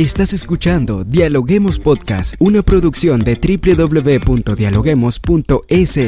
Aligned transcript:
Estás 0.00 0.32
escuchando 0.32 1.04
Dialoguemos 1.04 1.78
Podcast, 1.78 2.34
una 2.38 2.62
producción 2.62 3.20
de 3.20 3.34
www.dialoguemos.es. 3.34 6.00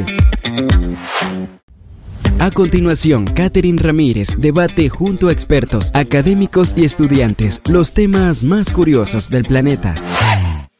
A 2.39 2.49
continuación, 2.49 3.25
Catherine 3.25 3.79
Ramírez 3.79 4.29
debate 4.39 4.89
junto 4.89 5.27
a 5.27 5.31
expertos, 5.31 5.91
académicos 5.93 6.73
y 6.75 6.85
estudiantes 6.85 7.61
los 7.69 7.93
temas 7.93 8.43
más 8.43 8.71
curiosos 8.71 9.29
del 9.29 9.43
planeta. 9.43 9.93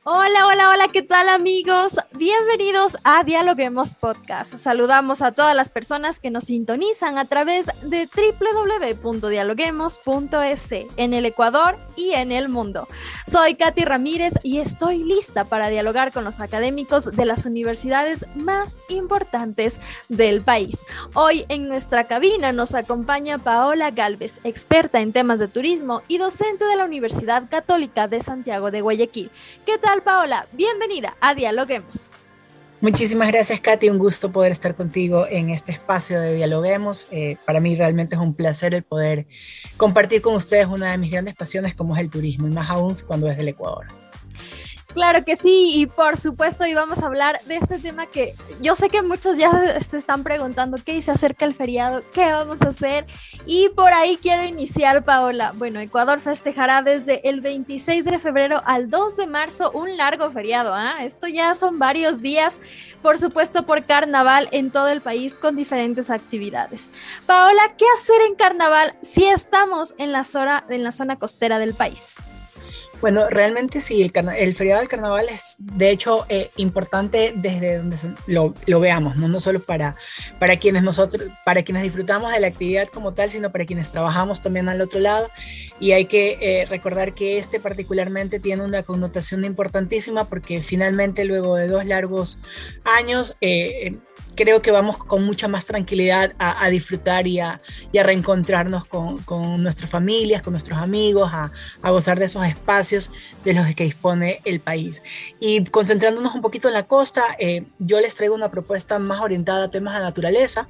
Hola, 0.05 0.47
hola, 0.47 0.69
hola, 0.69 0.89
¿qué 0.89 1.01
tal 1.01 1.29
amigos? 1.29 1.97
Bienvenidos 2.11 2.97
a 3.05 3.23
Dialoguemos 3.23 3.95
Podcast. 3.95 4.57
Saludamos 4.57 5.21
a 5.21 5.31
todas 5.31 5.55
las 5.55 5.71
personas 5.71 6.19
que 6.19 6.29
nos 6.29 6.43
sintonizan 6.43 7.17
a 7.17 7.23
través 7.23 7.67
de 7.83 8.09
www.dialoguemos.es 9.01 10.71
en 10.97 11.13
el 11.13 11.25
Ecuador 11.25 11.79
y 11.95 12.11
en 12.15 12.33
el 12.33 12.49
mundo. 12.49 12.89
Soy 13.25 13.55
Katy 13.55 13.85
Ramírez 13.85 14.33
y 14.43 14.57
estoy 14.57 15.05
lista 15.05 15.45
para 15.45 15.69
dialogar 15.69 16.11
con 16.11 16.25
los 16.25 16.41
académicos 16.41 17.05
de 17.05 17.25
las 17.25 17.45
universidades 17.45 18.25
más 18.35 18.81
importantes 18.89 19.79
del 20.09 20.41
país. 20.41 20.85
Hoy 21.13 21.45
en 21.47 21.69
nuestra 21.69 22.07
cabina 22.07 22.51
nos 22.51 22.75
acompaña 22.75 23.37
Paola 23.37 23.91
Galvez, 23.91 24.41
experta 24.43 24.99
en 24.99 25.13
temas 25.13 25.39
de 25.39 25.47
turismo 25.47 26.01
y 26.09 26.17
docente 26.17 26.65
de 26.65 26.75
la 26.75 26.83
Universidad 26.83 27.49
Católica 27.49 28.09
de 28.09 28.19
Santiago 28.19 28.69
de 28.69 28.81
Guayaquil. 28.81 29.31
¿Qué 29.65 29.77
tal? 29.77 29.92
Paola? 30.01 30.47
Bienvenida 30.51 31.15
a 31.21 31.35
Dialoguemos. 31.35 32.11
Muchísimas 32.81 33.29
gracias, 33.29 33.61
Katy. 33.61 33.89
Un 33.89 33.97
gusto 33.97 34.31
poder 34.31 34.51
estar 34.51 34.75
contigo 34.75 35.25
en 35.29 35.49
este 35.51 35.71
espacio 35.71 36.19
de 36.19 36.33
Dialoguemos. 36.33 37.07
Eh, 37.11 37.37
para 37.45 37.61
mí 37.61 37.75
realmente 37.75 38.15
es 38.15 38.21
un 38.21 38.33
placer 38.33 38.73
el 38.73 38.83
poder 38.83 39.25
compartir 39.77 40.21
con 40.21 40.35
ustedes 40.35 40.67
una 40.67 40.91
de 40.91 40.97
mis 40.97 41.09
grandes 41.09 41.33
pasiones 41.33 41.75
como 41.75 41.95
es 41.95 42.01
el 42.01 42.09
turismo, 42.09 42.47
y 42.47 42.51
más 42.51 42.69
aún 42.69 42.93
cuando 43.07 43.29
es 43.29 43.37
del 43.37 43.47
Ecuador. 43.47 44.02
Claro 44.93 45.25
que 45.25 45.35
sí, 45.35 45.71
y 45.73 45.87
por 45.87 46.17
supuesto 46.17 46.65
hoy 46.65 46.75
vamos 46.75 47.01
a 47.01 47.07
hablar 47.07 47.41
de 47.45 47.55
este 47.55 47.79
tema 47.79 48.05
que 48.05 48.35
yo 48.61 48.75
sé 48.75 48.89
que 48.89 49.01
muchos 49.01 49.37
ya 49.37 49.79
se 49.81 49.97
están 49.97 50.23
preguntando 50.23 50.77
qué 50.83 51.01
se 51.01 51.09
acerca 51.09 51.45
el 51.45 51.55
feriado, 51.55 52.01
qué 52.13 52.31
vamos 52.31 52.61
a 52.61 52.67
hacer, 52.69 53.07
y 53.47 53.69
por 53.69 53.91
ahí 53.91 54.19
quiero 54.21 54.43
iniciar, 54.43 55.03
Paola. 55.03 55.51
Bueno, 55.55 55.79
Ecuador 55.79 56.19
festejará 56.19 56.83
desde 56.83 57.27
el 57.27 57.41
26 57.41 58.05
de 58.05 58.19
febrero 58.19 58.61
al 58.65 58.91
2 58.91 59.17
de 59.17 59.25
marzo 59.25 59.71
un 59.71 59.97
largo 59.97 60.29
feriado, 60.31 60.75
¿ah? 60.75 60.97
Esto 61.01 61.27
ya 61.27 61.55
son 61.55 61.79
varios 61.79 62.21
días, 62.21 62.59
por 63.01 63.17
supuesto 63.17 63.65
por 63.65 63.85
carnaval 63.85 64.47
en 64.51 64.69
todo 64.69 64.89
el 64.89 65.01
país 65.01 65.35
con 65.35 65.55
diferentes 65.55 66.11
actividades. 66.11 66.91
Paola, 67.25 67.73
¿qué 67.77 67.85
hacer 67.97 68.21
en 68.27 68.35
carnaval 68.35 68.93
si 69.01 69.25
estamos 69.25 69.95
en 69.97 70.11
la 70.11 70.23
zona, 70.23 70.65
en 70.69 70.83
la 70.83 70.91
zona 70.91 71.17
costera 71.17 71.57
del 71.57 71.73
país? 71.73 72.15
Bueno, 73.03 73.27
realmente 73.29 73.81
sí, 73.81 74.01
el, 74.01 74.55
feriado 74.55 74.79
del 74.79 74.87
carnaval 74.87 75.27
es 75.27 75.57
de 75.59 75.89
hecho 75.89 76.25
eh, 76.29 76.51
importante 76.55 77.33
desde 77.35 77.79
donde 77.79 77.97
lo, 78.27 78.79
veamos, 78.79 79.17
¿no? 79.17 79.27
no 79.27 79.41
solo 79.41 79.59
para, 79.59 79.97
para 80.39 80.55
quienes 80.55 80.83
nosotros, 80.83 81.29
para 81.43 81.63
quienes 81.63 81.83
disfrutamos 81.83 82.31
de 82.31 82.39
la 82.39 82.47
actividad 82.47 82.87
como 82.87 83.13
tal, 83.13 83.29
sino 83.29 83.51
para 83.51 83.65
quienes 83.65 83.91
trabajamos 83.91 84.41
también 84.41 84.69
al 84.69 84.79
otro 84.79 85.01
lado. 85.01 85.29
Y 85.81 85.91
hay 85.91 86.05
que 86.05 86.37
eh, 86.39 86.65
recordar 86.65 87.13
que 87.13 87.39
este 87.39 87.59
particularmente 87.59 88.39
tiene 88.39 88.63
una 88.63 88.83
connotación 88.83 89.43
importantísima 89.43 90.23
porque 90.29 90.63
finalmente 90.63 91.25
luego 91.25 91.57
de 91.57 91.67
dos 91.67 91.83
largos 91.85 92.39
años 92.85 93.35
eh, 93.41 93.97
creo 94.35 94.61
que 94.61 94.71
vamos 94.71 94.97
con 94.97 95.23
mucha 95.23 95.47
más 95.47 95.65
tranquilidad 95.65 96.33
a, 96.37 96.69
disfrutar 96.69 97.27
y 97.27 97.39
a, 97.39 97.61
reencontrarnos 97.93 98.85
con, 98.85 99.63
nuestras 99.63 99.89
familias, 99.89 100.41
con 100.41 100.53
nuestros 100.53 100.79
amigos, 100.79 101.31
a, 101.33 101.51
gozar 101.89 102.19
de 102.19 102.25
esos 102.25 102.45
espacios 102.45 103.11
de 103.43 103.53
los 103.53 103.65
que 103.75 103.83
dispone 103.83 104.41
el 104.45 104.59
país. 104.59 105.03
Y 105.39 105.63
concentrándonos 105.65 106.35
un 106.35 106.41
poquito 106.41 106.67
en 106.67 106.73
la 106.73 106.83
costa, 106.83 107.23
eh, 107.39 107.63
yo 107.79 107.99
les 107.99 108.15
traigo 108.15 108.35
una 108.35 108.51
propuesta 108.51 108.99
más 108.99 109.21
orientada 109.21 109.65
a 109.65 109.69
temas 109.69 109.95
de 109.95 110.01
naturaleza 110.01 110.67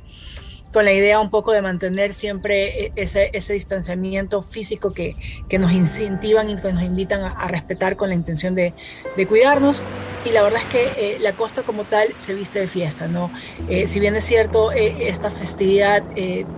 con 0.73 0.85
la 0.85 0.91
idea 0.91 1.19
un 1.19 1.29
poco 1.29 1.51
de 1.51 1.61
mantener 1.61 2.13
siempre 2.13 2.87
e, 2.87 2.91
ese, 2.95 3.53
distanciamiento 3.53 4.41
físico 4.41 4.91
que, 4.93 5.15
nos 5.57 5.71
incentivan 5.71 6.49
y 6.49 6.55
que 6.55 6.73
nos 6.73 6.83
invitan 6.83 7.21
a, 7.21 7.47
respetar 7.47 7.95
con 7.95 8.09
la 8.09 8.15
intención 8.15 8.55
de, 8.55 8.73
de, 9.15 9.27
cuidarnos. 9.27 9.83
Y 10.25 10.31
la 10.31 10.41
verdad 10.41 10.61
es 10.61 10.67
que 10.67 11.15
eh, 11.15 11.19
la 11.19 11.33
costa 11.33 11.63
como 11.63 11.83
tal 11.83 12.07
se 12.15 12.33
viste 12.33 12.59
de 12.59 12.67
fiesta, 12.67 13.07
¿no? 13.07 13.29
Eh, 13.69 13.87
si 13.87 13.99
bien 13.99 14.15
es 14.15 14.23
cierto, 14.25 14.71
eh, 14.71 15.07
esta 15.07 15.29
festividad 15.29 16.03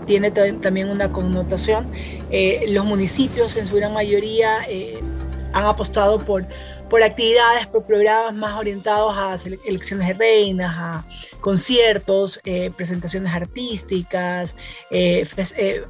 tiene 0.06 0.32
también 0.32 0.90
una 0.90 1.12
connotación, 1.12 1.88
los 2.68 2.86
municipios 2.86 3.58
en 3.58 3.68
su 3.68 3.76
gran 3.76 3.94
mayoría 3.94 4.66
han 5.54 5.66
apostado 5.66 6.20
por 6.20 6.46
por 6.90 7.02
actividades, 7.04 7.68
por 7.68 7.84
programas 7.84 8.34
más 8.34 8.58
orientados 8.58 9.16
a 9.18 9.38
elecciones 9.66 10.08
de 10.08 10.14
reinas, 10.14 10.74
a 10.76 11.06
conciertos, 11.42 12.40
eh, 12.44 12.72
presentaciones 12.76 13.34
artísticas, 13.34 14.56
eh, 14.92 15.26
eh, 15.58 15.84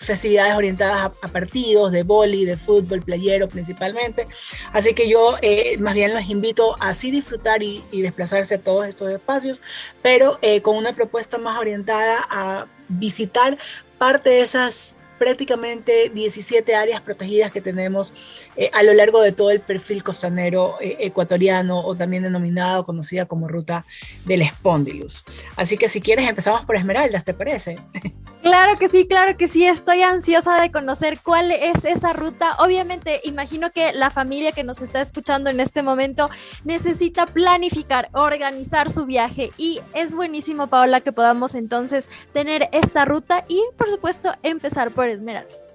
festividades 0.00 0.54
orientadas 0.54 1.12
a, 1.22 1.28
partidos 1.28 1.92
de 1.92 2.02
boli, 2.02 2.44
de 2.44 2.56
fútbol, 2.56 3.00
playero 3.00 3.48
principalmente. 3.48 4.26
Así 4.72 4.94
que 4.94 5.08
yo 5.08 5.36
más 5.78 5.94
bien 5.94 6.12
los 6.12 6.28
invito 6.28 6.76
a 6.80 6.90
así 6.90 7.10
disfrutar 7.10 7.62
y, 7.62 7.84
y, 7.90 8.02
desplazarse 8.02 8.56
a 8.56 8.60
todos 8.60 8.86
estos 8.86 9.10
espacios, 9.10 9.60
pero 10.02 10.38
con 10.62 10.76
una 10.76 10.94
propuesta 10.94 11.38
más 11.38 11.58
orientada 11.58 12.18
a 12.28 12.66
visitar 12.88 13.56
parte 13.98 14.30
de 14.30 14.40
esas 14.40 14.96
prácticamente 15.22 16.10
17 16.12 16.74
áreas 16.74 17.00
protegidas 17.00 17.52
que 17.52 17.60
tenemos 17.60 18.12
eh, 18.56 18.70
a 18.72 18.82
lo 18.82 18.92
largo 18.92 19.20
de 19.20 19.30
todo 19.30 19.52
el 19.52 19.60
perfil 19.60 20.02
costanero 20.02 20.78
eh, 20.80 20.96
ecuatoriano 20.98 21.78
o 21.78 21.94
también 21.94 22.24
denominado, 22.24 22.84
conocida 22.84 23.26
como 23.26 23.46
ruta 23.46 23.86
del 24.24 24.42
Espondilus. 24.42 25.22
Así 25.54 25.78
que 25.78 25.86
si 25.86 26.00
quieres 26.00 26.28
empezamos 26.28 26.66
por 26.66 26.74
Esmeraldas, 26.74 27.22
¿te 27.24 27.34
parece? 27.34 27.76
Claro 28.42 28.76
que 28.76 28.88
sí, 28.88 29.06
claro 29.06 29.36
que 29.36 29.46
sí, 29.46 29.64
estoy 29.64 30.02
ansiosa 30.02 30.60
de 30.60 30.72
conocer 30.72 31.20
cuál 31.22 31.52
es 31.52 31.84
esa 31.84 32.12
ruta. 32.12 32.56
Obviamente, 32.58 33.20
imagino 33.22 33.70
que 33.70 33.92
la 33.92 34.10
familia 34.10 34.50
que 34.50 34.64
nos 34.64 34.82
está 34.82 35.00
escuchando 35.00 35.48
en 35.48 35.60
este 35.60 35.84
momento 35.84 36.28
necesita 36.64 37.26
planificar, 37.26 38.08
organizar 38.12 38.90
su 38.90 39.06
viaje 39.06 39.50
y 39.58 39.80
es 39.94 40.12
buenísimo, 40.12 40.66
Paola, 40.66 41.00
que 41.02 41.12
podamos 41.12 41.54
entonces 41.54 42.10
tener 42.32 42.68
esta 42.72 43.04
ruta 43.04 43.44
y, 43.46 43.62
por 43.78 43.88
supuesto, 43.88 44.32
empezar 44.42 44.90
por 44.90 45.08
Esmeraldas 45.08 45.70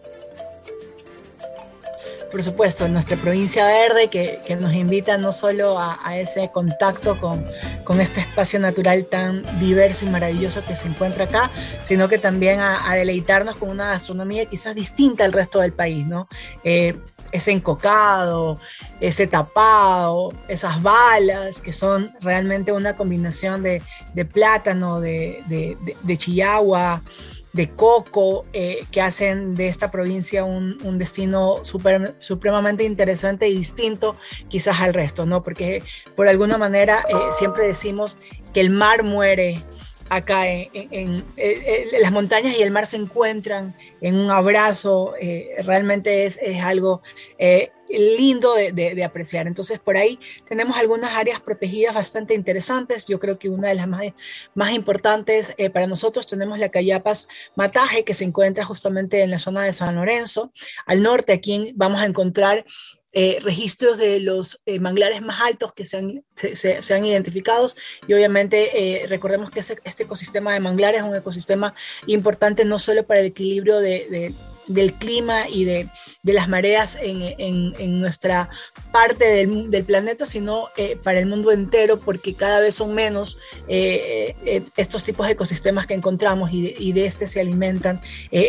por 2.32 2.44
supuesto, 2.44 2.88
nuestra 2.88 3.18
provincia 3.18 3.66
verde, 3.66 4.10
que, 4.10 4.58
nos 4.60 4.74
invita 4.74 5.18
no 5.18 5.32
solo 5.32 5.78
a, 5.80 6.18
ese 6.18 6.50
contacto 6.52 7.18
con, 7.20 7.46
con, 7.84 8.02
este 8.02 8.22
espacio 8.22 8.60
natural 8.60 9.06
tan 9.06 9.44
diverso 9.60 10.06
y 10.06 10.10
maravilloso 10.10 10.64
que 10.66 10.76
se 10.76 10.88
encuentra 10.88 11.26
acá, 11.26 11.50
sino 11.84 12.08
que 12.08 12.18
también 12.18 12.60
a, 12.60 12.94
deleitarnos 12.96 13.56
con 13.58 13.70
una 13.70 13.90
gastronomía 13.90 14.46
quizás 14.46 14.76
distinta 14.76 15.26
al 15.26 15.34
resto 15.34 15.60
del 15.60 15.74
país, 15.74 16.06
¿no? 16.06 16.28
Eh, 16.64 16.98
ese 17.32 17.52
encocado, 17.52 18.60
ese 19.02 19.28
tapado, 19.28 20.30
esas 20.48 20.82
balas, 20.82 21.60
que 21.60 21.74
son 21.74 22.14
realmente 22.22 22.72
una 22.72 22.96
combinación 22.96 23.64
de, 23.64 23.82
de 24.14 24.26
plátano, 24.26 25.02
de, 25.02 25.44
de, 25.48 25.78
de 26.02 26.18
chillagua, 26.18 27.04
de 27.54 27.70
coco 27.72 28.46
eh, 28.54 28.86
que 28.92 29.02
hacen 29.02 29.56
de 29.56 29.68
esta 29.68 29.92
provincia 29.92 30.44
un, 30.44 30.98
destino 30.98 31.64
super, 31.64 32.16
supremamente 32.20 32.84
interesante 32.84 33.48
y 33.48 33.58
distinto 33.58 34.16
quizás 34.50 34.80
al 34.82 34.94
resto, 34.94 35.26
¿no? 35.26 35.44
Porque 35.44 35.84
por 36.16 36.28
alguna 36.28 36.58
manera 36.58 37.06
eh, 37.10 37.14
siempre 37.32 37.68
decimos 37.68 38.18
que 38.54 38.62
el 38.62 38.70
mar 38.70 39.04
muere 39.04 39.64
acá 40.10 40.48
en, 40.48 41.24
las 42.02 42.12
montañas 42.12 42.58
y 42.58 42.62
el 42.62 42.72
mar 42.72 42.86
se 42.86 42.98
encuentran 42.98 43.76
en 44.02 44.16
un 44.16 44.32
abrazo, 44.32 45.14
eh, 45.20 45.56
realmente 45.64 46.26
es, 46.26 46.40
es 46.42 46.62
algo 46.62 47.02
lindo 47.90 48.56
de, 48.56 49.04
apreciar. 49.04 49.48
Entonces, 49.48 49.80
por 49.80 49.98
ahí 49.98 50.20
tenemos 50.48 50.78
algunas 50.78 51.14
áreas 51.14 51.40
protegidas 51.40 51.96
bastante 51.96 52.34
interesantes. 52.34 53.06
Yo 53.08 53.20
creo 53.20 53.40
que 53.40 53.50
una 53.50 53.70
de 53.70 53.76
las 53.76 53.88
más, 53.88 54.04
más 54.54 54.72
importantes 54.72 55.54
eh, 55.58 55.70
para 55.70 55.88
nosotros 55.88 56.28
tenemos 56.28 56.60
la 56.60 56.70
Cayapas 56.70 57.28
Mataje, 57.56 58.04
que 58.04 58.14
se 58.14 58.26
encuentra 58.26 58.66
justamente 58.66 59.22
en 59.22 59.32
la 59.32 59.40
zona 59.40 59.64
de 59.64 59.74
San 59.74 59.96
Lorenzo. 59.96 60.52
Al 60.86 61.02
norte, 61.02 61.34
aquí 61.34 61.74
vamos 61.76 62.02
a 62.02 62.06
encontrar 62.06 62.66
eh, 63.20 63.40
registros 63.42 63.98
de 63.98 64.20
los 64.20 64.62
eh, 64.68 64.80
manglares 64.80 65.24
más 65.24 65.42
altos 65.42 65.74
que 65.74 65.86
se 65.86 65.98
han, 65.98 66.24
se, 66.36 66.94
han 66.94 67.04
identificado 67.04 67.68
y 68.08 68.14
obviamente 68.14 69.04
recordemos 69.08 69.50
que 69.50 69.60
este 69.60 70.04
ecosistema 70.04 70.54
de 70.54 70.60
manglares 70.60 71.02
es 71.02 71.08
un 71.08 71.16
ecosistema 71.16 71.74
importante 72.06 72.64
no 72.64 72.78
solo 72.78 73.08
para 73.08 73.22
el 73.22 73.26
equilibrio 73.26 73.80
de, 73.80 74.34
del 74.68 74.94
clima 74.94 75.50
y 75.50 75.66
de, 75.66 75.90
de 76.24 76.34
las 76.34 76.50
mareas 76.50 76.98
en, 77.02 77.74
en, 77.78 78.00
nuestra 78.00 78.50
parte 78.92 79.26
del, 79.26 79.70
del 79.72 79.84
planeta, 79.86 80.26
sino 80.26 80.70
eh, 80.76 80.98
para 81.02 81.20
el 81.20 81.26
mundo 81.26 81.52
entero, 81.52 82.00
porque 82.00 82.34
cada 82.34 82.60
vez 82.60 82.76
son 82.76 82.94
menos 82.94 83.38
eh, 83.68 84.36
eh, 84.46 84.64
estos 84.76 85.04
tipos 85.04 85.26
de 85.26 85.34
ecosistemas 85.34 85.88
que 85.88 85.94
encontramos 85.94 86.52
y 86.52 86.64
de, 86.64 86.76
y 86.78 86.92
de 86.92 87.06
este 87.06 87.28
se 87.28 87.40
alimentan 87.40 88.02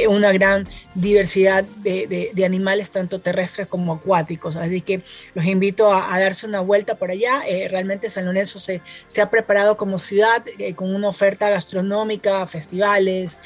una 0.08 0.32
gran 0.32 0.68
diversidad 0.94 1.64
de, 1.64 2.32
de, 2.34 2.44
animales, 2.44 2.90
tanto 2.90 3.20
terrestres 3.20 3.66
como 3.66 3.94
acuáticos. 3.94 4.56
Así 4.56 4.80
que 4.80 5.02
los 5.34 5.44
invito 5.44 5.92
a, 5.92 6.14
a 6.14 6.20
darse 6.20 6.46
una 6.46 6.60
vuelta 6.60 6.96
por 6.96 7.10
allá. 7.10 7.42
realmente 7.70 8.10
San 8.10 8.26
Lorenzo 8.26 8.58
se, 8.58 8.80
se, 9.06 9.20
ha 9.20 9.30
preparado 9.30 9.76
como 9.76 9.98
ciudad 9.98 10.44
con 10.74 10.94
una 10.94 11.08
oferta 11.08 11.50
gastronómica, 11.50 12.46
festivales, 12.46 13.38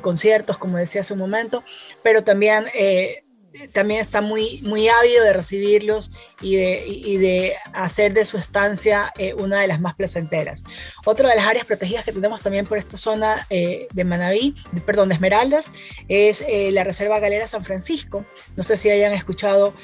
conciertos, 0.00 0.58
como 0.58 0.76
decía 0.76 1.00
hace 1.00 1.12
un 1.12 1.18
momento, 1.18 1.64
pero 2.02 2.19
también 2.24 2.64
también 3.72 4.00
está 4.00 4.20
muy, 4.20 4.60
muy 4.62 4.88
ávido 4.88 5.24
de 5.24 5.32
recibirlos 5.32 6.12
y 6.40 6.56
de, 6.56 6.84
y 6.86 7.16
de 7.18 7.56
hacer 7.72 8.14
de 8.14 8.24
su 8.24 8.36
estancia 8.36 9.12
eh, 9.18 9.34
una 9.34 9.60
de 9.60 9.66
las 9.66 9.80
más 9.80 9.94
placenteras. 9.94 10.64
Otra 11.04 11.28
de 11.28 11.36
las 11.36 11.46
áreas 11.46 11.64
protegidas 11.64 12.04
que 12.04 12.12
tenemos 12.12 12.42
también 12.42 12.66
por 12.66 12.78
esta 12.78 12.96
zona 12.96 13.46
eh, 13.50 13.88
de 13.92 14.04
Manaví, 14.04 14.54
perdón, 14.86 15.08
de 15.08 15.16
Esmeraldas, 15.16 15.70
es 16.08 16.44
eh, 16.46 16.70
la 16.72 16.84
Reserva 16.84 17.18
Galera 17.18 17.46
San 17.46 17.64
Francisco. 17.64 18.24
No 18.56 18.62
sé 18.62 18.76
si 18.76 18.90
hayan 18.90 19.12
escuchado 19.12 19.74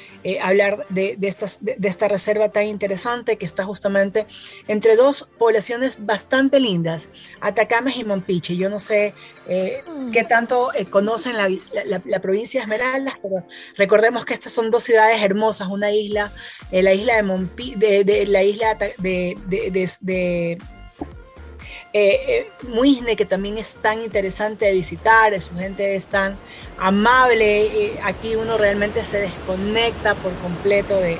hablar 0.41 0.85
de, 0.89 1.15
de, 1.17 1.27
estas, 1.29 1.63
de, 1.63 1.75
de, 1.77 1.87
esta 1.87 2.09
reserva 2.09 2.49
tan 2.49 2.65
interesante 2.65 3.37
que 3.37 3.45
está 3.45 3.63
justamente 3.63 4.27
entre 4.67 4.97
dos 4.97 5.29
poblaciones 5.37 6.05
bastante 6.05 6.59
lindas, 6.59 7.09
Atacames 7.39 7.95
y 7.95 8.03
Mompiche. 8.03 8.57
Yo 8.57 8.69
no 8.69 8.77
sé 8.77 9.13
mm. 9.47 10.11
qué 10.11 10.25
tanto 10.25 10.71
conocen 10.89 11.37
la, 11.37 11.47
la, 11.85 12.01
la 12.03 12.19
provincia 12.19 12.59
de 12.59 12.63
Esmeraldas, 12.63 13.13
pero 13.21 13.45
recordemos 13.75 14.25
que 14.25 14.33
estas 14.33 14.53
son 14.53 14.71
dos 14.71 14.83
ciudades 14.83 15.21
hermosas, 15.21 15.67
una 15.67 15.91
isla 15.91 16.31
eh, 16.71 16.83
la 16.83 16.93
isla 16.93 17.15
de, 17.15 17.23
Monpi, 17.23 17.75
de, 17.75 18.25
la 18.27 18.43
isla 18.43 18.75
de, 18.75 19.35
de 20.01 20.57
eh, 21.93 22.19
eh, 22.27 22.51
Muisne, 22.67 23.15
que 23.15 23.25
también 23.25 23.57
es 23.57 23.75
tan 23.77 24.03
interesante 24.03 24.65
de 24.65 24.73
visitar, 24.73 25.39
su 25.39 25.55
gente 25.55 25.95
es 25.95 26.07
tan 26.07 26.37
amable, 26.77 27.61
eh, 27.65 27.99
aquí 28.03 28.35
uno 28.35 28.57
realmente 28.57 29.05
se 29.05 29.19
desconecta 29.21 30.13
por 30.15 30.33
completo 30.35 30.97
de, 30.99 31.17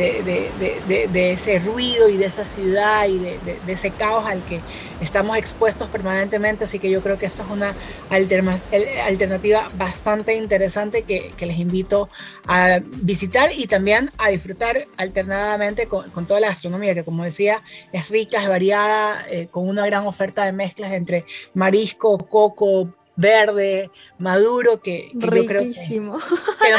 de, 0.00 1.30
ese 1.32 1.58
ruido 1.58 2.08
y 2.08 2.16
de 2.16 2.26
esa 2.26 2.44
ciudad 2.44 3.06
y 3.06 3.18
de, 3.18 3.58
ese 3.66 3.90
caos 3.90 4.26
al 4.26 4.42
que 4.44 4.60
estamos 5.00 5.36
expuestos 5.36 5.88
permanentemente. 5.88 6.64
Así 6.64 6.78
que 6.78 6.90
yo 6.90 7.02
creo 7.02 7.18
que 7.18 7.26
esta 7.26 7.42
es 7.42 7.50
una 7.50 7.74
alternativa 8.10 9.70
bastante 9.76 10.34
interesante 10.34 11.02
que, 11.02 11.32
les 11.40 11.58
invito 11.58 12.08
a 12.46 12.80
visitar 13.02 13.50
y 13.52 13.66
también 13.66 14.10
a 14.18 14.28
disfrutar 14.28 14.86
alternadamente 14.96 15.86
con, 15.86 16.26
toda 16.26 16.38
la 16.38 16.48
gastronomía, 16.48 16.94
que 16.94 17.02
como 17.02 17.24
decía, 17.24 17.62
es 17.92 18.08
rica, 18.08 18.40
es 18.42 18.48
variada, 18.48 19.26
eh, 19.28 19.48
con 19.50 19.68
una 19.68 19.84
gran 19.86 20.06
oferta 20.06 20.44
de 20.44 20.52
mezclas 20.52 20.92
entre 20.92 21.24
marisco, 21.54 22.18
coco, 22.18 22.94
verde, 23.16 23.90
maduro, 24.18 24.80
que, 24.80 25.10
que 25.12 25.26
yo 25.26 25.46
creo 25.46 25.62
que, 25.62 25.72
que, 25.72 26.00
nos 26.00 26.22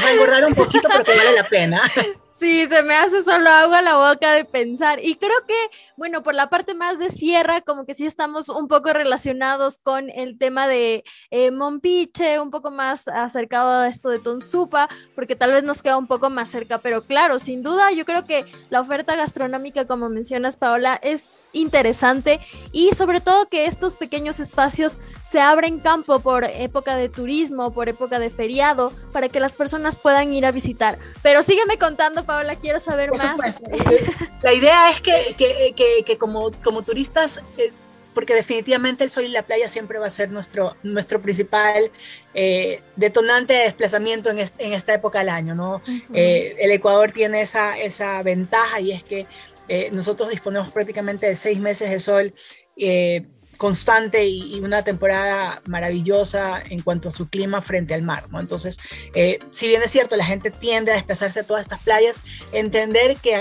va 0.03 0.07
a 0.07 0.11
engordar 0.11 0.45
un 0.45 0.53
poquito, 0.55 0.87
pero 0.91 1.03
que 1.03 1.15
vale 1.15 1.33
la 1.35 1.47
pena. 1.47 1.81
Sí, 2.41 2.65
se 2.65 2.81
me 2.81 2.95
hace 2.95 3.21
solo 3.21 3.51
agua 3.51 3.83
la 3.83 3.97
boca 3.97 4.33
de 4.33 4.45
pensar. 4.45 4.97
Y 4.99 5.13
creo 5.13 5.45
que, 5.47 5.53
bueno, 5.95 6.23
por 6.23 6.33
la 6.33 6.49
parte 6.49 6.73
más 6.73 6.97
de 6.97 7.11
sierra, 7.11 7.61
como 7.61 7.85
que 7.85 7.93
sí 7.93 8.07
estamos 8.07 8.49
un 8.49 8.67
poco 8.67 8.91
relacionados 8.93 9.77
con 9.77 10.09
el 10.09 10.39
tema 10.39 10.67
de 10.67 11.03
eh, 11.29 11.51
Mompiche, 11.51 12.39
un 12.39 12.49
poco 12.49 12.71
más 12.71 13.07
acercado 13.07 13.81
a 13.81 13.87
esto 13.87 14.09
de 14.09 14.17
Tonsupa, 14.17 14.89
porque 15.13 15.35
tal 15.35 15.51
vez 15.51 15.63
nos 15.63 15.83
queda 15.83 15.97
un 15.97 16.07
poco 16.07 16.31
más 16.31 16.49
cerca. 16.49 16.79
Pero 16.79 17.05
claro, 17.05 17.37
sin 17.37 17.61
duda, 17.61 17.91
yo 17.91 18.05
creo 18.05 18.25
que 18.25 18.45
la 18.71 18.81
oferta 18.81 19.15
gastronómica, 19.15 19.85
como 19.85 20.09
mencionas, 20.09 20.57
Paola, 20.57 20.99
es 21.03 21.41
interesante 21.53 22.39
y 22.71 22.91
sobre 22.93 23.21
todo 23.21 23.49
que 23.49 23.65
estos 23.65 23.97
pequeños 23.97 24.39
espacios 24.39 24.97
se 25.21 25.39
abren 25.39 25.79
campo 25.79 26.19
por 26.21 26.45
época 26.45 26.95
de 26.95 27.09
turismo, 27.09 27.71
por 27.71 27.89
época 27.89 28.17
de 28.17 28.29
feriado, 28.29 28.91
para 29.11 29.29
que 29.29 29.39
las 29.39 29.55
personas 29.55 29.95
puedan 29.95 30.33
ir 30.33 30.45
a 30.45 30.51
visitar. 30.51 30.97
Pero 31.21 31.43
sígueme 31.43 31.77
contando, 31.77 32.25
Paola, 32.31 32.55
quiero 32.55 32.79
saber 32.79 33.11
más. 33.11 33.61
La 34.41 34.53
idea 34.53 34.89
es 34.89 35.01
que, 35.01 35.35
que, 35.37 36.03
que, 36.05 36.17
como, 36.17 36.51
como 36.63 36.81
turistas... 36.81 37.43
Eh, 37.57 37.73
porque 38.13 38.35
definitivamente 38.35 39.05
el 39.05 39.09
sol 39.09 39.23
y 39.23 39.29
la 39.29 39.43
playa 39.43 39.69
siempre 39.69 39.97
va 39.97 40.07
a 40.07 40.09
ser 40.09 40.31
nuestro, 40.31 40.75
nuestro 40.83 41.21
principal 41.21 41.91
eh, 42.33 42.81
detonante 42.97 43.53
de 43.53 43.59
desplazamiento 43.61 44.29
en, 44.29 44.39
en, 44.39 44.73
esta 44.73 44.93
época 44.93 45.19
del 45.19 45.29
año. 45.29 45.55
¿no? 45.55 45.81
eh, 46.13 46.57
el 46.59 46.71
Ecuador 46.71 47.13
tiene 47.13 47.41
esa, 47.41 47.79
esa 47.79 48.21
ventaja 48.21 48.81
y 48.81 48.91
es 48.91 49.05
que 49.05 49.27
eh, 49.69 49.89
nosotros 49.93 50.29
disponemos 50.29 50.71
prácticamente 50.73 51.25
de 51.25 51.37
seis 51.37 51.57
meses 51.59 51.89
de 51.89 52.01
sol 52.01 52.33
eh, 52.75 53.27
constante 53.61 54.25
y, 54.25 54.59
una 54.59 54.83
temporada 54.83 55.61
maravillosa 55.67 56.63
en 56.67 56.81
cuanto 56.81 57.09
a 57.09 57.11
su 57.11 57.29
clima 57.29 57.61
frente 57.61 57.93
al 57.93 58.01
mar. 58.01 58.23
Entonces, 58.33 58.79
eh, 59.13 59.37
si 59.51 59.67
bien 59.67 59.83
es 59.83 59.91
cierto, 59.91 60.15
la 60.15 60.25
gente 60.25 60.49
tiende 60.49 60.91
a 60.91 60.95
desplazarse 60.95 61.41
a 61.41 61.43
todas 61.43 61.61
estas 61.61 61.79
playas, 61.83 62.19
entender 62.53 63.17
que 63.17 63.39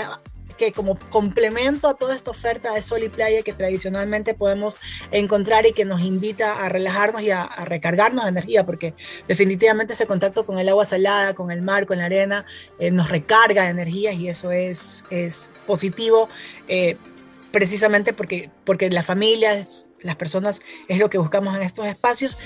que 0.57 0.71
como 0.73 0.95
complemento 1.09 1.87
a 1.87 1.95
toda 1.95 2.15
esta 2.15 2.29
oferta 2.29 2.71
de 2.71 2.83
sol 2.83 3.01
y 3.01 3.09
playa 3.09 3.41
que 3.41 3.51
tradicionalmente 3.51 4.35
podemos 4.35 4.75
encontrar 5.09 5.65
y 5.65 5.71
que 5.71 5.85
nos 5.85 6.01
invita 6.01 6.63
a 6.63 6.69
relajarnos 6.69 7.23
y 7.23 7.31
a, 7.31 7.47
recargarnos 7.65 8.25
de 8.25 8.29
energía, 8.29 8.63
porque 8.63 8.93
definitivamente 9.27 9.93
ese 9.93 10.05
contacto 10.05 10.45
con 10.45 10.59
el 10.59 10.69
agua 10.69 10.85
salada, 10.85 11.33
con 11.33 11.49
el 11.49 11.63
mar, 11.63 11.87
con 11.87 11.97
la 11.97 12.05
arena, 12.05 12.45
eh, 12.77 12.91
nos 12.91 13.09
recarga 13.09 13.63
de 13.63 13.69
energías 13.69 14.13
y 14.13 14.29
eso 14.29 14.51
es, 14.51 15.03
es 15.09 15.49
positivo. 15.65 16.29
Eh, 16.67 16.95
precisamente 17.51 18.13
porque, 18.13 18.51
porque 18.63 18.89
la 18.91 19.01
familia 19.03 19.55
es 19.55 19.87
las 20.01 20.15
personas 20.15 20.61
es 20.87 20.97
lo 20.99 21.09
que 21.09 21.17
buscamos 21.17 21.55
en 21.55 21.63
estos 21.63 21.85
espacios, 21.85 22.37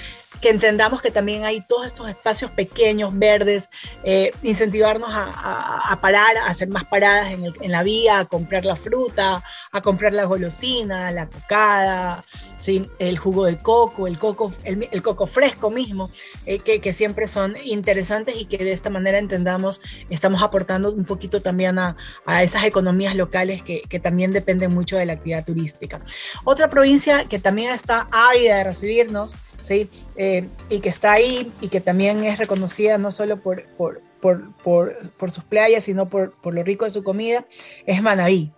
que 0.41 0.49
entendamos 0.49 1.01
que 1.01 1.11
también 1.11 1.45
hay 1.45 1.61
todos 1.61 1.85
estos 1.85 2.09
espacios 2.09 2.51
pequeños, 2.51 3.17
verdes, 3.17 3.69
eh, 4.03 4.31
incentivarnos 4.43 5.09
a, 5.11 5.99
parar, 6.01 6.37
a 6.37 6.47
hacer 6.47 6.67
más 6.67 6.85
paradas 6.85 7.31
en, 7.31 7.71
la 7.71 7.83
vía, 7.83 8.19
a 8.19 8.25
comprar 8.25 8.65
la 8.65 8.75
fruta, 8.75 9.43
a 9.71 9.81
comprar 9.81 10.13
la 10.13 10.25
golosina, 10.25 11.11
la 11.11 11.27
cocada, 11.27 12.25
¿sí? 12.57 12.89
el 12.99 13.17
jugo 13.17 13.45
de 13.45 13.57
coco, 13.57 14.07
el 14.07 14.19
coco, 14.19 14.53
el, 14.63 14.87
el 14.91 15.01
coco 15.01 15.25
fresco 15.25 15.69
mismo, 15.69 16.09
eh, 16.45 16.59
que, 16.59 16.81
que, 16.81 16.93
siempre 16.93 17.27
son 17.27 17.57
interesantes 17.63 18.35
y 18.39 18.45
que 18.45 18.57
de 18.57 18.71
esta 18.71 18.89
manera 18.89 19.17
entendamos, 19.17 19.81
estamos 20.09 20.41
aportando 20.41 20.91
un 20.91 21.05
poquito 21.05 21.41
también 21.41 21.77
a, 21.79 21.97
a 22.25 22.43
esas 22.43 22.63
economías 22.63 23.15
locales 23.15 23.63
que, 23.63 23.81
que 23.81 23.99
también 23.99 24.31
dependen 24.31 24.73
mucho 24.73 24.97
de 24.97 25.05
la 25.05 25.13
actividad 25.13 25.45
turística. 25.45 26.01
Otra 26.43 26.69
provincia 26.69 27.25
que 27.25 27.39
también 27.39 27.71
está 27.71 28.07
ávida 28.11 28.57
de 28.57 28.63
recibirnos, 28.63 29.35
Eh, 29.71 30.47
y 30.69 30.79
que 30.79 30.89
está 30.89 31.13
ahí 31.13 31.51
y 31.61 31.69
que 31.69 31.81
también 31.81 32.23
es 32.23 32.37
reconocida 32.37 32.97
no 32.97 33.11
solo 33.11 33.37
por, 33.37 33.63
por, 33.77 34.01
por, 34.21 34.53
por, 34.63 35.31
sus 35.31 35.43
playas, 35.43 35.85
sino 35.85 36.07
por, 36.07 36.33
por 36.41 36.53
lo 36.53 36.63
rico 36.63 36.85
de 36.85 36.91
su 36.91 37.03
comida, 37.03 37.45
es 37.85 38.01
Manaví. 38.01 38.51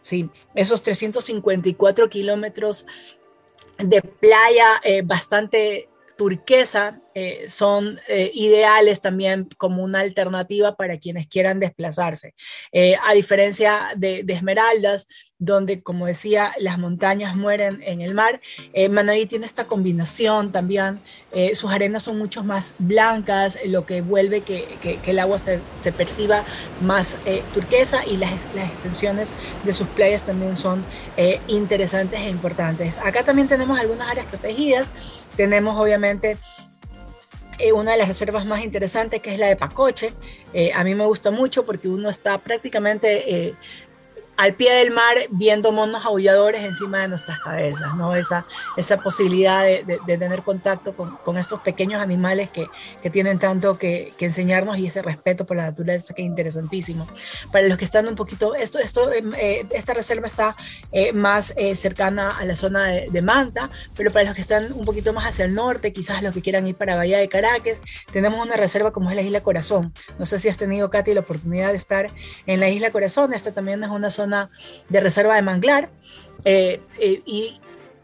¿sí? 0.00 0.30
Esos 0.54 0.82
354 0.82 2.08
kilómetros 2.08 2.86
de 3.78 4.02
playa 4.02 4.80
eh, 4.82 5.02
bastante 5.02 5.88
turquesa 6.16 7.00
eh, 7.12 7.46
son 7.48 7.98
ideales 8.06 9.00
también 9.00 9.48
como 9.56 9.82
una 9.82 9.98
alternativa 9.98 10.76
para 10.76 10.96
quienes 10.98 11.26
quieran 11.26 11.58
desplazarse. 11.58 12.34
A 13.02 13.14
diferencia 13.14 13.92
de, 13.96 14.22
de, 14.22 14.34
Esmeraldas, 14.34 15.08
donde, 15.44 15.82
como 15.82 16.06
decía, 16.06 16.52
las 16.58 16.78
montañas 16.78 17.36
mueren 17.36 17.82
en 17.82 18.00
el 18.00 18.14
mar, 18.14 18.40
eh, 18.72 18.88
tiene 19.28 19.46
esta 19.46 19.66
combinación 19.66 20.52
también. 20.52 21.00
sus 21.54 21.70
arenas 21.72 22.04
son 22.04 22.18
mucho 22.18 22.44
más 22.44 22.74
blancas, 22.78 23.58
lo 23.64 23.86
que 23.86 24.00
vuelve 24.00 24.42
que, 24.42 24.66
que, 24.80 24.98
el 25.10 25.18
agua 25.18 25.38
se, 25.38 25.60
perciba 25.96 26.44
más 26.80 27.16
turquesa 27.52 28.04
y 28.06 28.16
las, 28.16 28.32
las, 28.54 28.70
extensiones 28.70 29.32
de 29.64 29.72
sus 29.72 29.88
playas 29.88 30.24
también 30.24 30.56
son 30.56 30.84
interesantes 31.48 32.20
e 32.20 32.28
importantes. 32.28 32.94
Acá 33.02 33.24
también 33.24 33.48
tenemos 33.48 33.78
algunas 33.78 34.08
áreas 34.10 34.26
protegidas. 34.26 34.88
Tenemos 35.36 35.80
obviamente 35.80 36.38
eh, 37.58 37.72
una 37.72 37.92
de 37.92 37.98
las 37.98 38.08
reservas 38.08 38.46
más 38.46 38.64
interesantes 38.64 39.20
que 39.20 39.32
es 39.32 39.38
la 39.38 39.46
de 39.46 39.56
Pacoche. 39.56 40.12
Eh, 40.52 40.72
a 40.74 40.82
mí 40.82 40.94
me 40.94 41.06
gusta 41.06 41.30
mucho 41.30 41.64
porque 41.64 41.88
uno 41.88 42.08
está 42.08 42.38
prácticamente 42.38 43.34
eh, 43.34 43.54
al 44.36 44.54
pie 44.54 44.72
del 44.74 44.90
mar 44.90 45.16
viendo 45.30 45.72
monos 45.72 46.04
aulladores 46.04 46.62
encima 46.62 47.02
de 47.02 47.08
nuestras 47.08 47.38
cabezas, 47.40 47.94
¿no? 47.96 48.14
Esa, 48.16 48.46
esa 48.76 48.98
posibilidad 48.98 49.62
de, 49.62 50.00
de, 50.06 50.18
tener 50.18 50.42
contacto 50.42 50.96
con, 50.96 51.16
con, 51.18 51.36
estos 51.36 51.60
pequeños 51.60 52.00
animales 52.00 52.50
que, 52.50 52.68
que 53.02 53.10
tienen 53.10 53.38
tanto 53.38 53.78
que, 53.78 54.12
que, 54.16 54.26
enseñarnos 54.26 54.78
y 54.78 54.86
ese 54.86 55.02
respeto 55.02 55.44
por 55.44 55.56
la 55.56 55.64
naturaleza 55.64 56.14
que 56.14 56.22
es 56.22 56.26
interesantísimo. 56.26 57.06
Para 57.52 57.68
los 57.68 57.78
que 57.78 57.84
están 57.84 58.08
un 58.08 58.14
poquito, 58.14 58.54
esto, 58.54 58.78
esto, 58.78 59.12
em, 59.12 59.32
eh, 59.36 59.66
esta 59.70 59.94
reserva 59.94 60.26
está 60.26 60.56
eh, 60.92 61.12
más 61.12 61.52
eh, 61.56 61.76
cercana 61.76 62.36
a 62.36 62.44
la 62.44 62.56
zona 62.56 62.86
de, 62.86 63.08
de, 63.10 63.22
Manta, 63.22 63.70
pero 63.96 64.12
para 64.12 64.26
los 64.26 64.34
que 64.34 64.40
están 64.40 64.72
un 64.72 64.84
poquito 64.84 65.12
más 65.12 65.26
hacia 65.26 65.44
el 65.44 65.54
norte, 65.54 65.92
quizás 65.92 66.22
los 66.22 66.32
que 66.32 66.42
quieran 66.42 66.66
ir 66.66 66.74
para 66.74 66.96
Bahía 66.96 67.18
de 67.18 67.28
Caracas, 67.28 67.80
tenemos 68.12 68.44
una 68.44 68.56
reserva 68.56 68.92
como 68.92 69.10
es 69.10 69.16
la 69.16 69.22
Isla 69.22 69.42
Corazón. 69.42 69.92
No 70.18 70.26
sé 70.26 70.38
si 70.38 70.48
has 70.48 70.56
tenido, 70.56 70.90
Katy, 70.90 71.14
la 71.14 71.20
oportunidad 71.20 71.70
de 71.70 71.76
estar 71.76 72.10
en 72.46 72.60
la 72.60 72.68
Isla 72.68 72.90
Corazón, 72.90 73.32
esta 73.32 73.52
también 73.52 73.82
es 73.82 73.90
una 73.90 74.10
zona 74.10 74.23
de 74.88 75.00
reserva 75.00 75.36
de 75.36 75.42
manglar 75.42 75.90
eh, 76.44 76.80
eh, 76.98 77.22
y 77.24 77.60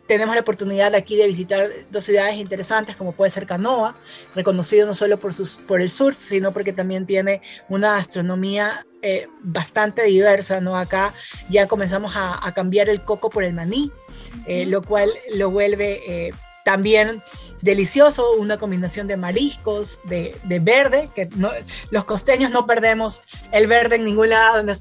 tenemos 0.06 0.34
la 0.34 0.40
oportunidad 0.40 0.94
aquí 0.94 1.16
de 1.16 1.26
visitar 1.26 1.68
dos 1.90 2.04
ciudades 2.04 2.36
interesantes 2.36 2.96
como 2.96 3.12
puede 3.12 3.30
ser 3.30 3.46
Canoa, 3.46 3.94
reconocido 4.34 4.86
no 4.86 4.94
solo 4.94 5.20
por, 5.20 5.32
sus, 5.32 5.56
por 5.56 5.80
el 5.80 5.88
surf, 5.88 6.18
sino 6.26 6.52
porque 6.52 6.72
también 6.72 7.06
tiene 7.06 7.42
una 7.68 7.96
astronomía 7.96 8.84
eh, 9.02 9.28
bastante 9.42 10.02
diversa, 10.02 10.60
¿no? 10.60 10.76
Acá 10.76 11.14
ya 11.48 11.68
comenzamos 11.68 12.16
a, 12.16 12.44
a, 12.44 12.52
cambiar 12.52 12.88
el 12.88 13.04
coco 13.04 13.30
por 13.30 13.44
el 13.44 13.54
maní, 13.54 13.92
lo 14.46 14.82
cual 14.82 15.10
lo 15.34 15.50
vuelve 15.50 16.32
también 16.70 17.20
delicioso, 17.62 18.30
una 18.34 18.56
combinación 18.56 19.08
de 19.08 19.16
mariscos, 19.16 19.98
de, 20.04 20.32
verde, 20.62 21.10
que 21.16 21.28
los 21.90 22.04
costeños 22.04 22.52
no 22.52 22.64
perdemos 22.64 23.22
el 23.50 23.66
verde 23.66 23.96
en 23.96 24.04
ningún 24.04 24.28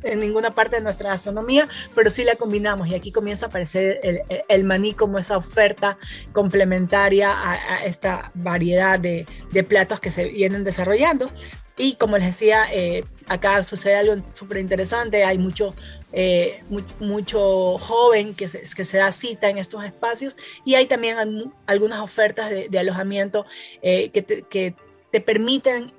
en 0.03 0.19
ninguna 0.19 0.53
parte 0.53 0.75
de 0.75 0.83
nuestra 0.83 1.09
gastronomía, 1.09 1.67
pero 1.95 2.11
sí 2.11 2.23
la 2.23 2.35
combinamos 2.35 2.87
y 2.89 2.93
aquí 2.93 3.11
comienza 3.11 3.47
a 3.47 3.49
aparecer 3.49 3.99
el, 4.47 4.63
maní 4.65 4.93
como 4.93 5.17
esa 5.17 5.35
oferta 5.35 5.97
complementaria 6.31 7.31
a, 7.33 7.83
esta 7.85 8.31
variedad 8.35 8.99
de, 8.99 9.25
de 9.51 9.63
platos 9.63 9.99
que 9.99 10.11
se 10.11 10.25
vienen 10.25 10.63
desarrollando. 10.63 11.31
Y 11.75 11.95
como 11.95 12.17
les 12.17 12.27
decía, 12.27 12.67
eh, 12.71 13.03
acá 13.29 13.63
sucede 13.63 13.95
algo 13.95 14.15
súper 14.33 14.57
interesante, 14.57 15.23
hay 15.23 15.37
mucho, 15.37 15.73
eh, 16.11 16.61
mucho 16.99 17.77
joven 17.77 18.33
que 18.33 18.47
se, 18.47 18.61
que 18.75 18.83
se 18.83 18.97
da 18.97 19.11
cita 19.11 19.49
en 19.49 19.57
estos 19.57 19.83
espacios 19.85 20.35
y 20.65 20.75
hay 20.75 20.87
también 20.87 21.51
algunas 21.65 22.01
ofertas 22.01 22.49
de, 22.49 22.79
alojamiento 22.79 23.45
eh, 23.81 24.09
que, 24.09 24.21
te, 24.21 24.41
que 24.43 24.75
te 25.11 25.21
permiten 25.21 25.93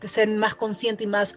ser 0.00 0.28
más 0.28 0.54
consciente 0.54 1.04
y 1.04 1.06
más 1.06 1.36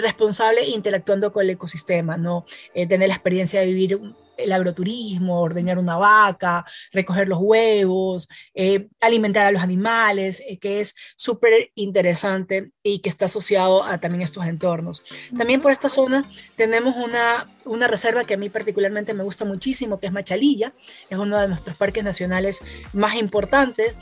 responsable 0.00 0.66
interactuando 0.66 1.32
con 1.32 1.44
el 1.44 1.50
ecosistema, 1.50 2.16
¿no? 2.16 2.44
tener 2.74 3.08
la 3.08 3.14
experiencia 3.14 3.60
de 3.60 3.66
vivir 3.66 4.00
el 4.36 4.52
agroturismo, 4.52 5.40
ordeñar 5.40 5.78
una 5.78 5.96
vaca, 5.96 6.64
recoger 6.92 7.28
los 7.28 7.38
huevos, 7.40 8.28
eh, 8.54 8.88
alimentar 9.00 9.46
a 9.46 9.52
los 9.52 9.62
animales, 9.62 10.42
eh, 10.46 10.58
que 10.58 10.80
es 10.80 10.94
súper 11.16 11.70
interesante 11.74 12.72
y 12.82 13.00
que 13.00 13.08
está 13.08 13.26
asociado 13.26 13.84
a 13.84 13.98
también 13.98 14.22
estos 14.22 14.46
entornos. 14.46 15.02
También 15.36 15.60
por 15.60 15.72
esta 15.72 15.88
zona 15.88 16.28
tenemos 16.56 16.96
una, 16.96 17.48
una 17.64 17.86
reserva 17.86 18.24
que 18.24 18.34
a 18.34 18.38
mí 18.38 18.48
particularmente 18.48 19.14
me 19.14 19.24
gusta 19.24 19.44
muchísimo, 19.44 19.98
que 19.98 20.06
es 20.06 20.12
Machalilla, 20.12 20.74
es 21.10 21.18
uno 21.18 21.38
de 21.38 21.48
nuestros 21.48 21.76
parques 21.76 22.04
nacionales 22.04 22.62
más 22.92 23.16
importantes 23.16 23.94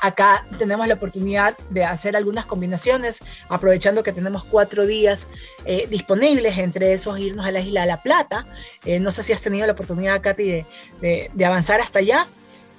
acá 0.00 0.46
tenemos 0.58 0.86
la 0.86 0.94
oportunidad 0.94 1.56
de 1.70 1.84
hacer 1.84 2.16
algunas 2.16 2.46
combinaciones, 2.46 3.20
aprovechando 3.48 4.02
que 4.02 4.12
tenemos 4.12 4.44
cuatro 4.44 4.86
días 4.86 5.28
eh, 5.64 5.86
disponibles, 5.88 6.58
entre 6.58 6.92
esos 6.92 7.18
irnos 7.18 7.46
a 7.46 7.52
la 7.52 7.60
isla 7.60 7.82
de 7.82 7.86
La 7.86 8.02
Plata. 8.02 8.46
Eh, 8.84 9.00
no 9.00 9.10
sé 9.10 9.22
si 9.22 9.32
has 9.32 9.42
tenido 9.42 9.66
la 9.66 9.72
oportunidad, 9.72 10.20
Katy, 10.20 10.64
de 11.00 11.44
avanzar 11.44 11.80
hasta 11.80 12.00
allá. 12.00 12.26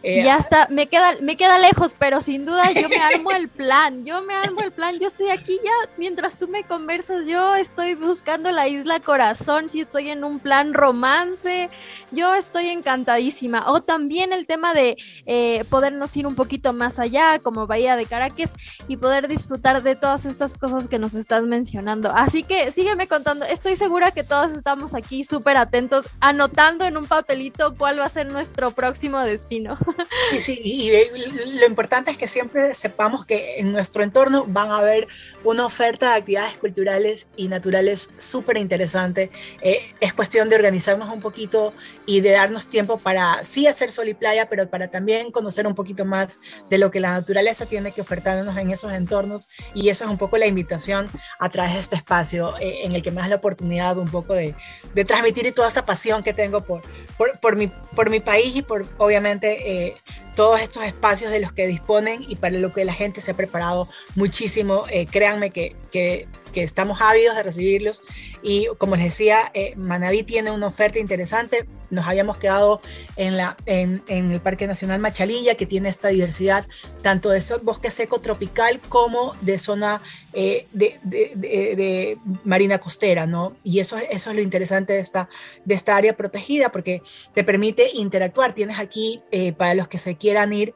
Eh, 0.03 0.23
ya 0.23 0.37
está, 0.37 0.67
me 0.71 0.87
queda, 0.87 1.13
me 1.21 1.35
queda 1.35 1.59
lejos, 1.59 1.95
pero 1.97 2.21
sin 2.21 2.45
duda 2.45 2.71
yo 2.71 2.89
me 2.89 2.97
armo 2.97 3.31
el 3.31 3.49
plan, 3.61 4.03
yo 4.03 4.21
me 4.23 4.33
armo 4.33 4.61
el 4.61 4.71
plan, 4.71 4.97
yo 4.99 5.05
estoy 5.05 5.29
aquí 5.29 5.59
ya, 5.63 5.91
mientras 5.97 6.37
tú 6.37 6.47
me 6.47 6.63
conversas, 6.63 7.27
yo 7.27 7.55
estoy 7.55 7.93
buscando 7.93 8.51
la 8.51 8.67
isla 8.67 8.99
corazón, 8.99 9.69
si 9.69 9.81
estoy 9.81 10.09
en 10.09 10.23
un 10.23 10.39
plan 10.39 10.73
romance, 10.73 11.69
yo 12.11 12.33
estoy 12.33 12.69
encantadísima. 12.69 13.69
O 13.71 13.81
también 13.81 14.33
el 14.33 14.47
tema 14.47 14.73
de 14.73 14.97
eh, 15.25 15.63
podernos 15.69 16.15
ir 16.17 16.25
un 16.25 16.35
poquito 16.35 16.73
más 16.73 16.97
allá, 16.97 17.39
como 17.39 17.67
Bahía 17.67 17.95
de 17.95 18.05
Caracas, 18.05 18.53
y 18.87 18.97
poder 18.97 19.27
disfrutar 19.27 19.83
de 19.83 19.95
todas 19.95 20.25
estas 20.25 20.57
cosas 20.57 20.87
que 20.87 20.97
nos 20.97 21.13
estás 21.13 21.43
mencionando. 21.43 22.11
Así 22.11 22.43
que 22.43 22.71
sígueme 22.71 23.07
contando, 23.07 23.45
estoy 23.45 23.75
segura 23.75 24.11
que 24.11 24.23
todos 24.23 24.51
estamos 24.51 24.95
aquí 24.95 25.23
súper 25.23 25.57
atentos, 25.57 26.09
anotando 26.19 26.85
en 26.85 26.97
un 26.97 27.05
papelito 27.05 27.75
cuál 27.77 27.99
va 27.99 28.05
a 28.05 28.09
ser 28.09 28.31
nuestro 28.31 28.71
próximo 28.71 29.19
destino. 29.19 29.77
Y 30.33 30.39
sí, 30.39 30.59
y 30.63 31.59
lo 31.59 31.65
importante 31.65 32.11
es 32.11 32.17
que 32.17 32.27
siempre 32.27 32.73
sepamos 32.73 33.25
que 33.25 33.57
en 33.57 33.71
nuestro 33.71 34.03
entorno 34.03 34.45
van 34.47 34.69
a 34.71 34.77
haber 34.77 35.07
una 35.43 35.65
oferta 35.65 36.11
de 36.11 36.19
actividades 36.19 36.57
culturales 36.57 37.27
y 37.35 37.47
naturales 37.47 38.11
súper 38.17 38.57
interesante. 38.57 39.31
Eh, 39.61 39.93
es 39.99 40.13
cuestión 40.13 40.49
de 40.49 40.55
organizarnos 40.55 41.11
un 41.11 41.19
poquito 41.19 41.73
y 42.05 42.21
de 42.21 42.31
darnos 42.31 42.67
tiempo 42.67 42.97
para 42.97 43.43
sí 43.43 43.67
hacer 43.67 43.91
sol 43.91 44.07
y 44.07 44.13
playa, 44.13 44.47
pero 44.49 44.69
para 44.69 44.89
también 44.89 45.31
conocer 45.31 45.67
un 45.67 45.75
poquito 45.75 46.05
más 46.05 46.39
de 46.69 46.77
lo 46.77 46.91
que 46.91 46.99
la 46.99 47.13
naturaleza 47.13 47.65
tiene 47.65 47.91
que 47.91 48.01
ofertarnos 48.01 48.57
en 48.57 48.71
esos 48.71 48.93
entornos. 48.93 49.49
Y 49.73 49.89
eso 49.89 50.05
es 50.05 50.11
un 50.11 50.17
poco 50.17 50.37
la 50.37 50.47
invitación 50.47 51.07
a 51.39 51.49
través 51.49 51.73
de 51.73 51.79
este 51.79 51.95
espacio 51.95 52.55
eh, 52.59 52.85
en 52.85 52.93
el 52.93 53.01
que 53.01 53.11
me 53.11 53.21
das 53.21 53.29
la 53.29 53.35
oportunidad 53.35 53.97
un 53.97 54.09
poco 54.09 54.33
de, 54.33 54.55
de 54.93 55.05
transmitir 55.05 55.51
toda 55.53 55.67
esa 55.67 55.85
pasión 55.85 56.23
que 56.23 56.33
tengo 56.33 56.61
por, 56.61 56.81
por, 57.39 57.55
mi, 57.55 57.67
por 57.67 58.09
mi 58.09 58.19
país 58.19 58.55
y 58.55 58.61
por, 58.61 58.87
obviamente, 58.97 59.80
eh, 59.80 59.80
todos 60.35 60.61
estos 60.61 60.83
espacios 60.83 61.31
de 61.31 61.39
los 61.39 61.51
que 61.51 61.67
disponen 61.67 62.21
y 62.27 62.35
para 62.35 62.57
lo 62.57 62.73
que 62.73 62.85
la 62.85 62.93
gente 62.93 63.21
se 63.21 63.31
ha 63.31 63.33
preparado 63.35 63.87
muchísimo. 64.15 64.85
Eh, 64.89 65.05
créanme 65.05 65.51
que, 65.51 65.75
que 65.91 66.27
que 66.51 66.63
estamos 66.63 67.01
ávidos 67.01 67.35
de 67.35 67.43
recibirlos. 67.43 68.01
Y 68.43 68.67
como 68.77 68.95
les 68.95 69.05
decía, 69.05 69.51
eh, 69.53 69.73
Manaví 69.75 70.23
tiene 70.23 70.51
una 70.51 70.67
oferta 70.67 70.99
interesante. 70.99 71.65
Nos 71.89 72.07
habíamos 72.07 72.37
quedado 72.37 72.81
en, 73.17 73.35
la, 73.35 73.57
en, 73.65 74.01
en, 74.07 74.31
el 74.31 74.39
Parque 74.39 74.67
Nacional 74.67 74.99
Machalilla, 74.99 75.55
que 75.55 75.65
tiene 75.65 75.89
esta 75.89 76.07
diversidad 76.07 76.65
tanto 77.01 77.29
de 77.29 77.41
bosque 77.63 77.91
seco 77.91 78.21
tropical 78.21 78.79
como 78.87 79.35
de 79.41 79.59
zona 79.59 80.01
eh, 80.33 80.67
de, 80.71 80.97
de, 81.03 82.17
marina 82.45 82.79
costera, 82.79 83.25
¿no? 83.25 83.57
Y 83.65 83.79
eso, 83.79 83.97
eso 83.97 84.29
es 84.29 84.35
lo 84.35 84.41
interesante 84.41 84.93
de 84.93 84.99
esta, 84.99 85.27
de 85.65 85.75
esta 85.75 85.97
área 85.97 86.15
protegida, 86.15 86.71
porque 86.71 87.01
te 87.33 87.43
permite 87.43 87.89
interactuar. 87.93 88.53
Tienes 88.53 88.79
aquí, 88.79 89.21
eh, 89.31 89.51
para 89.51 89.73
los 89.73 89.89
que 89.89 89.97
se 89.97 90.15
quieran 90.15 90.53
ir, 90.53 90.73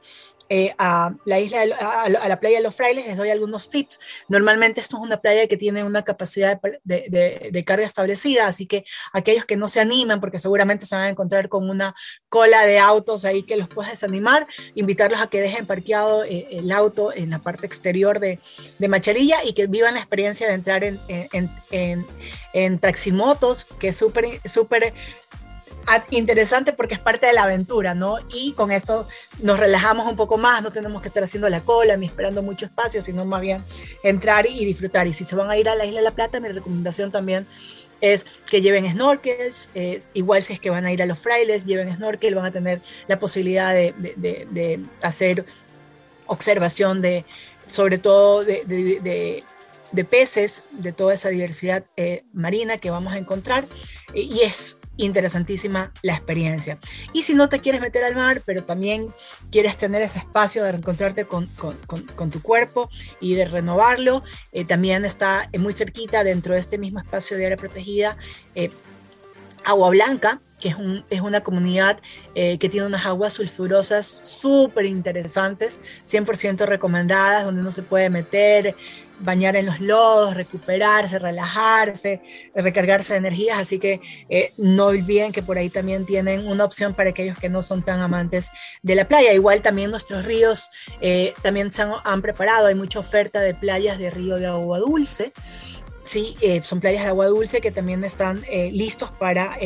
eh, 0.49 0.75
a 0.77 1.13
la 1.25 1.39
isla, 1.39 1.63
a, 1.79 2.09
la 2.09 2.39
playa 2.39 2.57
de 2.57 2.63
los 2.63 2.75
frailes, 2.75 3.05
les 3.07 3.17
doy 3.17 3.29
algunos 3.29 3.69
tips. 3.69 3.99
Normalmente 4.29 4.79
esto 4.79 4.97
es 4.97 5.03
una 5.03 5.17
playa 5.17 5.47
que 5.47 5.57
tiene 5.57 5.83
una 5.83 6.03
capacidad 6.03 6.59
de, 6.83 7.49
de, 7.51 7.65
carga 7.65 7.85
establecida, 7.85 8.47
así 8.47 8.67
que 8.67 8.85
aquellos 9.11 9.45
que 9.45 9.55
no 9.55 9.67
se 9.67 9.79
animan, 9.79 10.19
porque 10.19 10.37
seguramente 10.37 10.85
se 10.85 10.95
van 10.95 11.05
a 11.05 11.09
encontrar 11.09 11.49
con 11.49 11.69
una 11.69 11.95
cola 12.29 12.65
de 12.65 12.77
autos 12.77 13.25
ahí 13.25 13.43
que 13.43 13.55
los 13.55 13.67
puedes 13.67 13.91
desanimar, 13.91 14.45
invitarlos 14.75 15.19
a 15.19 15.27
que 15.27 15.41
dejen 15.41 15.65
parqueado 15.65 16.23
eh, 16.23 16.47
el 16.51 16.71
auto 16.71 17.11
en 17.13 17.31
la 17.31 17.39
parte 17.39 17.65
exterior 17.65 18.19
de, 18.19 18.39
Macharilla 18.87 19.43
y 19.43 19.53
que 19.53 19.65
vivan 19.65 19.95
la 19.95 19.99
experiencia 19.99 20.47
de 20.47 20.53
entrar 20.53 20.83
en, 20.83 20.99
en, 21.07 21.49
en, 21.71 22.05
en 22.53 22.77
taximotos, 22.77 23.65
que 23.65 23.87
es 23.87 23.97
súper, 23.97 24.39
súper 24.45 24.93
interesante 26.11 26.73
porque 26.73 26.95
es 26.95 26.99
parte 26.99 27.27
de 27.27 27.33
la 27.33 27.43
aventura, 27.43 27.93
¿no? 27.93 28.17
Y 28.29 28.53
con 28.53 28.71
esto 28.71 29.07
nos 29.41 29.59
relajamos 29.59 30.07
un 30.07 30.15
poco 30.15 30.37
más, 30.37 30.61
no 30.61 30.71
tenemos 30.71 31.01
que 31.01 31.07
estar 31.07 31.23
haciendo 31.23 31.49
la 31.49 31.61
cola 31.61 31.97
ni 31.97 32.05
esperando 32.05 32.41
mucho 32.41 32.65
espacio, 32.65 33.01
sino 33.01 33.25
más 33.25 33.41
bien 33.41 33.63
entrar 34.03 34.47
y 34.49 34.65
disfrutar. 34.65 35.07
Y 35.07 35.13
si 35.13 35.23
se 35.23 35.35
van 35.35 35.49
a 35.49 35.57
ir 35.57 35.69
a 35.69 35.75
la 35.75 35.85
Isla 35.85 35.99
de 35.99 36.05
la 36.05 36.11
Plata, 36.11 36.39
mi 36.39 36.49
recomendación 36.49 37.11
también 37.11 37.45
es 38.01 38.25
que 38.45 38.61
lleven 38.61 38.89
snorkels, 38.89 39.69
eh, 39.73 39.99
igual 40.13 40.43
si 40.43 40.53
es 40.53 40.59
que 40.59 40.69
van 40.69 40.85
a 40.85 40.91
ir 40.91 41.01
a 41.01 41.05
los 41.05 41.19
frailes, 41.19 41.65
lleven 41.65 41.95
snorkel, 41.95 42.35
van 42.35 42.45
a 42.45 42.51
tener 42.51 42.81
la 43.07 43.19
posibilidad 43.19 43.73
de, 43.73 43.93
de, 43.97 44.47
de, 44.49 44.79
hacer 45.01 45.45
observación 46.27 47.01
de, 47.01 47.25
sobre 47.71 47.97
todo 47.97 48.43
de, 48.43 49.43
peces, 50.09 50.63
de 50.71 50.91
toda 50.91 51.13
esa 51.13 51.29
diversidad 51.29 51.85
eh, 51.95 52.23
marina 52.33 52.77
que 52.77 52.89
vamos 52.89 53.13
a 53.13 53.17
encontrar. 53.17 53.65
y 54.13 54.41
es 54.41 54.79
interesantísima 54.97 55.91
la 56.01 56.13
experiencia. 56.13 56.77
Y 57.13 57.23
si 57.23 57.33
no 57.35 57.49
te 57.49 57.59
quieres 57.59 57.81
meter 57.81 58.03
al 58.03 58.15
mar, 58.15 58.41
pero 58.45 58.63
también 58.63 59.13
quieres 59.51 59.77
tener 59.77 60.01
ese 60.01 60.19
espacio 60.19 60.63
de 60.63 60.71
reencontrarte 60.71 61.25
con, 61.25 61.47
con, 61.55 62.29
tu 62.29 62.41
cuerpo 62.41 62.89
y 63.19 63.35
de 63.35 63.45
renovarlo, 63.45 64.23
eh, 64.51 64.65
también 64.65 65.05
está 65.05 65.49
muy 65.57 65.73
cerquita 65.73 66.23
dentro 66.23 66.53
de 66.53 66.59
este 66.59 66.77
mismo 66.77 66.99
espacio 66.99 67.37
de 67.37 67.45
área 67.45 67.57
protegida. 67.57 68.17
Eh, 68.55 68.71
Agua 69.65 69.89
Blanca, 69.89 70.41
que 70.59 70.69
es, 70.69 70.75
un, 70.75 71.03
es 71.09 71.21
una 71.21 71.41
comunidad 71.41 71.99
eh, 72.35 72.57
que 72.59 72.69
tiene 72.69 72.85
unas 72.85 73.05
aguas 73.05 73.33
sulfurosas 73.33 74.05
súper 74.05 74.85
interesantes, 74.85 75.79
100% 76.07 76.65
recomendadas, 76.65 77.45
donde 77.45 77.61
uno 77.61 77.71
se 77.71 77.81
puede 77.81 78.09
meter, 78.09 78.75
bañar 79.19 79.55
en 79.55 79.65
los 79.65 79.79
lodos, 79.79 80.35
recuperarse, 80.35 81.19
relajarse, 81.19 82.21
recargarse 82.53 83.13
de 83.13 83.19
energías, 83.19 83.59
así 83.59 83.79
que 83.79 84.01
eh, 84.29 84.51
no 84.57 84.87
olviden 84.87 85.31
que 85.31 85.41
por 85.41 85.57
ahí 85.57 85.69
también 85.69 86.05
tienen 86.05 86.47
una 86.47 86.63
opción 86.63 86.93
para 86.93 87.11
aquellos 87.11 87.37
que 87.37 87.49
no 87.49 87.61
son 87.61 87.83
tan 87.83 88.01
amantes 88.01 88.49
de 88.81 88.95
la 88.95 89.07
playa. 89.07 89.33
Igual 89.33 89.61
también 89.61 89.91
nuestros 89.91 90.25
ríos 90.25 90.69
eh, 91.01 91.33
también 91.41 91.71
se 91.71 91.83
han, 92.03 92.21
preparado, 92.21 92.67
hay 92.67 92.75
mucha 92.75 92.99
oferta 92.99 93.39
de 93.39 93.53
playas 93.53 93.97
de 93.97 94.09
río 94.09 94.37
de 94.37 94.47
agua 94.47 94.79
dulce. 94.79 95.31
Sí, 96.05 96.35
eh, 96.41 96.61
son 96.63 96.79
playas 96.79 97.03
de 97.03 97.09
agua 97.09 97.27
dulce 97.27 97.61
que 97.61 97.71
también 97.71 98.03
están 98.03 98.43
listos 98.71 99.11
para 99.11 99.57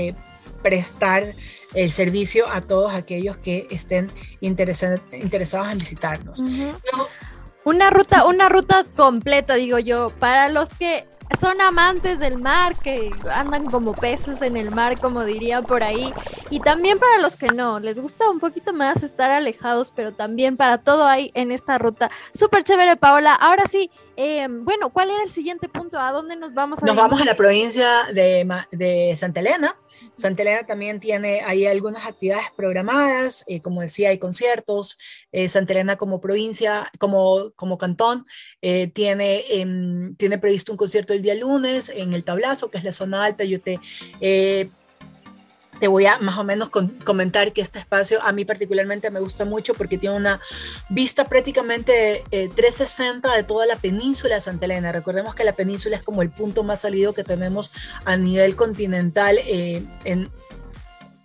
prestar 0.63 1.23
el 1.73 1.91
servicio 1.91 2.49
a 2.49 2.61
todos 2.61 2.93
aquellos 2.93 3.37
que 3.37 3.67
estén 3.69 4.11
interesados 4.41 5.01
en 5.11 5.77
visitarnos. 5.77 6.41
Una 7.69 7.91
ruta, 7.91 8.25
una 8.25 8.49
ruta 8.49 8.83
completa, 8.95 9.53
digo 9.53 9.77
yo, 9.77 10.09
para 10.17 10.49
los 10.49 10.69
que 10.69 11.05
son 11.39 11.61
amantes 11.61 12.17
del 12.17 12.39
mar, 12.39 12.75
que 12.75 13.11
andan 13.31 13.67
como 13.67 13.93
peces 13.93 14.41
en 14.41 14.57
el 14.57 14.71
mar, 14.71 14.99
como 14.99 15.23
diría 15.23 15.61
por 15.61 15.83
ahí. 15.83 16.11
Y 16.49 16.61
también 16.61 16.97
para 16.97 17.19
los 17.19 17.37
que 17.37 17.45
no, 17.53 17.79
les 17.79 17.99
gusta 17.99 18.27
un 18.27 18.39
poquito 18.39 18.73
más 18.73 19.03
estar 19.03 19.29
alejados, 19.29 19.93
pero 19.95 20.13
también 20.13 20.57
para 20.57 20.79
todo 20.79 21.05
hay 21.05 21.29
en 21.35 21.51
esta 21.51 21.77
ruta. 21.77 22.09
Súper 22.33 22.63
chévere, 22.63 22.95
Paola. 22.95 23.35
Ahora 23.35 23.67
sí, 23.67 23.91
Em, 24.21 24.65
bueno, 24.65 24.89
¿cuál 24.89 25.11
era 25.11 25.23
el 25.23 25.31
siguiente 25.31 25.69
punto? 25.69 25.97
¿A 25.97 26.11
dónde 26.11 26.35
nos 26.35 26.53
vamos 26.53 26.83
a 26.83 26.85
Nos 26.85 26.97
vamos 26.97 27.21
a 27.21 27.23
la 27.23 27.37
provincia 27.37 28.03
de, 28.13 28.45
de, 28.69 29.15
Santa 29.15 29.39
Elena. 29.39 29.77
Santa 30.13 30.41
Elena 30.41 30.65
también 30.65 30.99
tiene 30.99 31.41
ahí 31.45 31.65
algunas 31.65 32.05
actividades 32.05 32.47
programadas, 32.57 33.45
eh, 33.47 33.61
como 33.61 33.79
decía, 33.79 34.09
hay 34.09 34.17
conciertos. 34.17 34.97
Eh, 35.31 35.47
Santa 35.47 35.71
Elena 35.71 35.95
como 35.95 36.19
provincia, 36.19 36.91
como, 36.99 37.53
como 37.55 37.77
cantón, 37.77 38.25
eh, 38.61 38.87
tiene, 38.87 39.45
em, 39.51 40.13
tiene 40.17 40.37
previsto 40.37 40.73
un 40.73 40.77
concierto 40.77 41.13
el 41.13 41.21
día 41.21 41.35
lunes 41.35 41.87
en 41.87 42.13
el 42.13 42.25
Tablazo, 42.25 42.69
que 42.69 42.77
es 42.77 42.83
la 42.83 42.91
zona 42.91 43.23
alta. 43.23 43.45
Yo 43.45 43.61
te 43.61 43.79
te 45.79 45.87
voy 45.87 46.05
a 46.05 46.19
más 46.19 46.37
o 46.37 46.43
menos 46.43 46.69
comentar 46.69 47.53
que 47.53 47.61
este 47.61 47.79
espacio 47.79 48.21
a 48.21 48.31
mí 48.31 48.45
particularmente 48.45 49.09
me 49.09 49.19
gusta 49.19 49.45
mucho 49.45 49.73
porque 49.73 49.97
tiene 49.97 50.15
una 50.15 50.41
vista 50.89 51.25
prácticamente 51.25 52.23
360 52.29 53.33
eh, 53.33 53.37
de 53.37 53.43
toda 53.43 53.65
la 53.65 53.75
península 53.75 54.35
de 54.35 54.41
Santa 54.41 54.65
Elena. 54.65 54.91
Recordemos 54.91 55.35
que 55.35 55.43
la 55.43 55.53
península 55.53 55.95
es 55.95 56.03
como 56.03 56.21
el 56.21 56.29
punto 56.29 56.63
más 56.63 56.81
salido 56.81 57.13
que 57.13 57.23
tenemos 57.23 57.71
a 58.05 58.17
nivel 58.17 58.55
continental 58.55 59.37
eh, 59.39 59.83
en, 60.03 60.29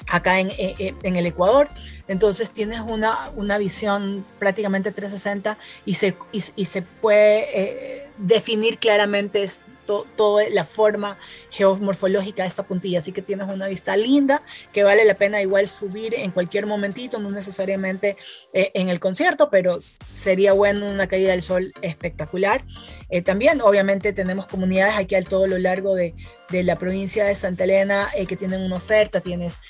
acá 0.07 0.39
en, 0.39 0.51
eh, 0.51 0.95
en, 1.03 1.17
el 1.17 1.27
Ecuador. 1.27 1.69
Entonces 2.07 2.53
tienes 2.53 2.81
una, 2.81 3.31
una 3.37 3.59
visión 3.59 4.25
prácticamente 4.39 4.93
360 4.93 5.59
y 5.85 5.95
se, 5.95 6.17
y, 6.33 6.65
se 6.65 6.83
puede 6.83 8.09
definir 8.19 8.79
claramente 8.79 9.43
toda 9.85 10.49
la 10.51 10.65
forma 10.65 11.19
geomorfológica 11.51 12.43
de 12.43 12.49
esta 12.49 12.65
puntilla. 12.65 12.99
Así 12.99 13.13
que 13.13 13.23
tienes 13.23 13.49
una 13.49 13.67
vista 13.67 13.97
linda 13.97 14.43
que 14.73 14.85
vale 14.85 15.05
la 15.05 15.15
pena 15.15 15.41
igual 15.41 15.69
subir 15.69 16.15
en 16.15 16.31
cualquier 16.31 16.67
momentito, 16.67 17.19
no 17.19 17.31
necesariamente 17.31 18.17
eh, 18.53 18.71
en 18.75 18.89
el 18.89 19.01
concierto, 19.01 19.51
pero 19.51 19.79
sería 19.81 20.53
bueno 20.53 20.89
una 20.89 21.07
caída 21.07 21.31
del 21.31 21.43
sol 21.43 21.73
espectacular. 21.83 22.65
Eh, 23.11 23.23
también, 23.23 23.61
obviamente, 23.61 24.13
tenemos 24.13 24.47
comunidades 24.47 24.97
aquí 24.97 25.15
a 25.15 25.23
todo 25.23 25.47
lo 25.47 25.59
largo 25.59 25.95
de, 25.95 26.15
de 26.51 26.63
la 26.63 26.77
provincia 26.77 27.25
de 27.25 27.35
Santa 27.35 27.65
Elena 27.65 28.11
eh, 28.15 28.27
que 28.27 28.37
tienen 28.37 28.63
una 28.63 28.77
oferta, 28.77 29.21
tienes, 29.21 29.61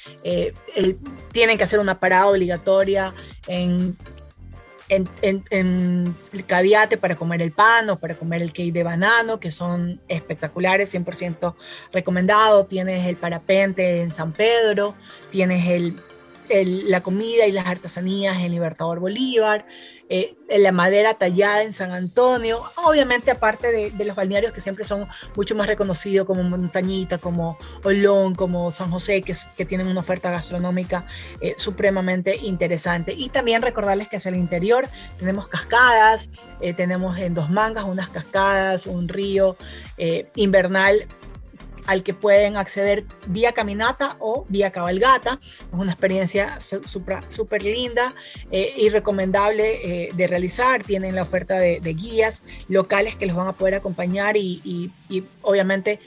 tienen 1.33 1.59
que 1.59 1.65
hacer 1.65 1.79
una 1.79 1.99
parada 1.99 2.29
obligatoria 2.29 3.15
en 3.47 3.97
en, 4.89 5.09
en, 5.23 6.15
el 6.33 6.45
Cadiate 6.45 6.97
para 6.97 7.17
comer 7.17 7.43
el 7.43 7.53
pan 7.53 7.91
o 7.91 7.99
para 7.99 8.17
comer 8.17 8.43
el 8.43 8.53
cake 8.53 8.73
de 8.73 8.83
banano, 8.83 9.41
que 9.41 9.51
son 9.51 10.01
espectaculares, 10.09 10.95
100% 10.95 11.55
recomendado. 11.93 12.65
Tienes 12.65 13.07
el 13.07 13.17
parapente 13.17 14.01
en 14.01 14.11
San 14.11 14.33
Pedro, 14.33 14.95
tienes 15.31 15.67
el 15.69 15.97
la 16.49 17.03
comida 17.03 17.47
y 17.47 17.53
las 17.53 17.67
artesanías 17.67 18.39
en 18.39 18.53
Libertador 18.53 19.01
Bolívar, 19.01 19.67
eh, 20.09 20.37
la 20.49 20.73
madera 20.73 21.15
tallada 21.15 21.63
en 21.63 21.73
San 21.73 21.91
Antonio, 21.91 22.63
obviamente 22.77 23.31
aparte 23.31 23.73
de, 23.73 24.05
los 24.05 24.15
balnearios 24.15 24.53
que 24.53 24.61
siempre 24.61 24.85
son 24.85 25.09
mucho 25.35 25.55
más 25.55 25.67
reconocidos 25.67 26.27
como 26.27 26.43
Montañita, 26.43 27.19
como 27.19 27.57
Olón, 27.83 28.35
como 28.35 28.71
San 28.71 28.91
José, 28.91 29.23
que, 29.23 29.65
tienen 29.65 29.87
una 29.87 30.01
oferta 30.01 30.31
gastronómica 30.31 31.07
eh, 31.41 31.55
supremamente 31.57 32.37
interesante. 32.37 33.15
Y 33.17 33.31
también 33.31 33.63
recordarles 33.63 34.09
que 34.09 34.17
hacia 34.17 34.29
el 34.29 34.37
interior 34.37 34.87
tenemos 35.19 35.49
cascadas, 35.49 36.29
eh, 36.61 36.75
tenemos 36.75 37.19
en 37.19 37.35
Dos 37.35 37.49
Mangas 37.49 37.85
unas 37.85 38.11
cascadas, 38.11 38.87
un 38.87 39.09
río 39.09 39.57
invernal 40.35 41.07
al 41.87 42.03
que 42.03 42.15
pueden 42.15 42.57
acceder 42.57 43.05
vía 43.27 43.53
caminata 43.53 44.17
o 44.21 44.47
vía 44.49 44.71
cabalgata. 44.71 45.41
Es 45.43 45.67
una 45.73 45.93
experiencia 45.93 46.59
súper 47.27 47.63
linda 47.63 48.15
eh, 48.51 48.75
y 48.77 48.89
recomendable 48.89 50.07
eh, 50.07 50.09
de 50.15 50.27
realizar. 50.27 50.83
Tienen 50.83 51.15
la 51.15 51.23
oferta 51.23 51.59
de, 51.59 51.81
guías 51.95 52.43
locales 52.69 53.17
que 53.17 53.27
los 53.27 53.37
van 53.37 53.49
a 53.49 53.53
poder 53.53 53.75
acompañar 53.75 54.37
y, 54.37 54.91
obviamente 55.43 56.01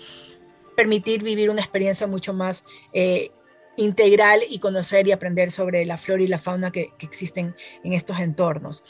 permitir 0.76 1.24
vivir 1.24 1.50
una 1.50 1.62
experiencia 1.62 2.06
mucho 2.06 2.34
más 2.34 2.64
eh, 2.94 3.32
integral 3.78 4.42
y 4.48 4.60
conocer 4.60 5.08
y 5.08 5.12
aprender 5.12 5.50
sobre 5.50 5.86
la 5.86 5.98
flora 5.98 6.22
y 6.22 6.28
la 6.28 6.38
fauna 6.38 6.72
que, 6.72 6.92
existen 7.00 7.56
en 7.84 7.94
estos 7.94 8.20
entornos. 8.20 8.84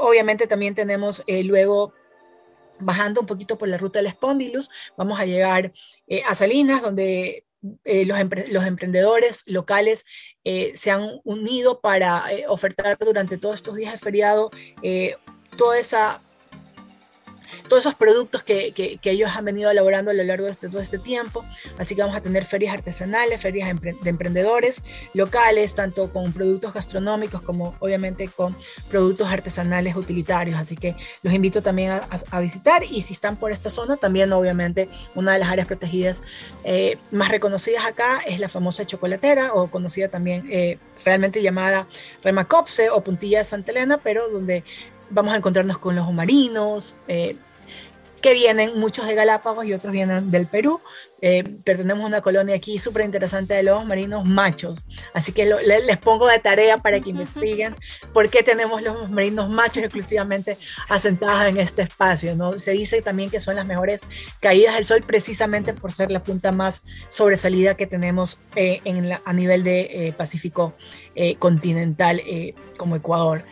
obviamente 0.00 0.46
también 0.46 0.74
tenemos 0.74 1.24
luego 1.26 1.94
bajando 2.80 3.20
un 3.20 3.26
poquito 3.26 3.58
por 3.58 3.68
la 3.68 3.78
ruta 3.78 4.00
del 4.00 4.10
Spondylus, 4.10 4.70
vamos 4.96 5.18
a 5.20 5.26
llegar 5.26 5.72
eh, 6.06 6.22
a 6.26 6.34
Salinas, 6.34 6.82
donde 6.82 7.44
eh, 7.84 8.04
los, 8.04 8.18
los, 8.50 8.66
emprendedores 8.66 9.44
locales 9.46 10.04
eh, 10.44 10.72
se 10.74 10.90
han 10.90 11.20
unido 11.24 11.80
para 11.80 12.24
ofertar 12.48 12.96
durante 12.98 13.38
todos 13.38 13.56
estos 13.56 13.76
días 13.76 13.92
de 13.92 13.98
feriado 13.98 14.50
toda 15.56 15.78
esa 15.78 16.22
todos 17.68 17.84
esos 17.84 17.94
productos 17.94 18.42
que, 18.42 18.72
que, 18.72 19.10
ellos 19.10 19.30
han 19.34 19.44
venido 19.44 19.70
elaborando 19.70 20.10
a 20.10 20.14
lo 20.14 20.24
largo 20.24 20.46
de 20.46 20.50
este, 20.50 20.68
todo 20.68 20.80
este 20.80 20.98
tiempo. 20.98 21.44
Así 21.78 21.94
que 21.94 22.02
vamos 22.02 22.16
a 22.16 22.20
tener 22.20 22.44
ferias 22.44 22.74
artesanales, 22.74 23.40
ferias 23.40 23.70
de 23.80 24.10
emprendedores 24.10 24.82
locales, 25.14 25.74
tanto 25.74 26.12
con 26.12 26.32
productos 26.32 26.74
gastronómicos 26.74 27.42
como 27.42 27.74
obviamente 27.80 28.28
con 28.28 28.56
productos 28.90 29.28
artesanales 29.28 29.96
utilitarios. 29.96 30.58
Así 30.58 30.76
que 30.76 30.96
los 31.22 31.32
invito 31.32 31.62
también 31.62 31.92
a, 31.92 32.40
visitar 32.40 32.82
y 32.84 33.02
si 33.02 33.12
están 33.12 33.36
por 33.36 33.50
esta 33.50 33.70
zona, 33.70 33.96
también 33.96 34.32
obviamente 34.32 34.88
una 35.14 35.32
de 35.32 35.38
las 35.38 35.48
áreas 35.48 35.66
protegidas 35.66 36.22
eh, 36.64 36.98
más 37.10 37.30
reconocidas 37.30 37.86
acá 37.86 38.20
es 38.26 38.40
la 38.40 38.48
famosa 38.48 38.84
chocolatera 38.84 39.52
o 39.54 39.70
conocida 39.70 40.08
también 40.08 40.46
eh, 40.50 40.78
realmente 41.04 41.42
llamada 41.42 41.86
Remacopse 42.22 42.90
o 42.90 43.02
Puntilla 43.02 43.38
de 43.38 43.44
Santa 43.44 43.70
Elena, 43.72 43.98
pero 43.98 44.28
donde 44.28 44.64
vamos 45.10 45.34
a 45.34 45.36
encontrarnos 45.36 45.78
con 45.78 45.96
los 45.96 46.12
marinos, 46.12 46.94
eh, 47.08 47.36
que 48.20 48.32
vienen 48.32 48.80
muchos 48.80 49.06
de 49.06 49.14
Galápagos 49.14 49.66
y 49.66 49.74
otros 49.74 49.92
vienen 49.92 50.30
del 50.30 50.46
Perú. 50.46 50.80
Eh, 51.20 51.44
pero 51.64 51.78
tenemos 51.78 52.04
una 52.04 52.20
colonia 52.20 52.56
aquí 52.56 52.78
súper 52.78 53.04
interesante 53.04 53.54
de 53.54 53.62
lobos 53.62 53.86
marinos 53.86 54.24
machos. 54.24 54.80
Así 55.14 55.32
que 55.32 55.44
les 55.44 55.96
pongo 55.98 56.26
de 56.26 56.38
tarea 56.38 56.76
para 56.78 56.98
que 57.00 57.10
investiguen 57.10 57.74
por 58.12 58.28
qué 58.28 58.42
tenemos 58.42 58.82
lobos 58.82 59.10
marinos 59.10 59.48
machos 59.48 59.84
exclusivamente 59.84 60.58
asentados 60.88 61.46
en 61.46 61.58
este 61.58 61.82
espacio. 61.82 62.34
¿no? 62.34 62.58
Se 62.58 62.72
dice 62.72 63.00
también 63.00 63.30
que 63.30 63.38
son 63.38 63.54
las 63.54 63.66
mejores 63.66 64.02
caídas 64.40 64.74
del 64.74 64.84
sol 64.84 65.02
precisamente 65.06 65.72
por 65.72 65.92
ser 65.92 66.10
la 66.10 66.22
punta 66.22 66.52
más 66.52 66.82
sobresalida 67.08 67.76
que 67.76 67.86
tenemos 67.86 68.40
eh, 68.56 68.80
en 68.84 69.12
a 69.24 69.32
nivel 69.32 69.62
de 69.62 70.14
Pacífico 70.16 70.74
continental 71.38 72.22
como 72.76 72.96
Ecuador. 72.96 73.44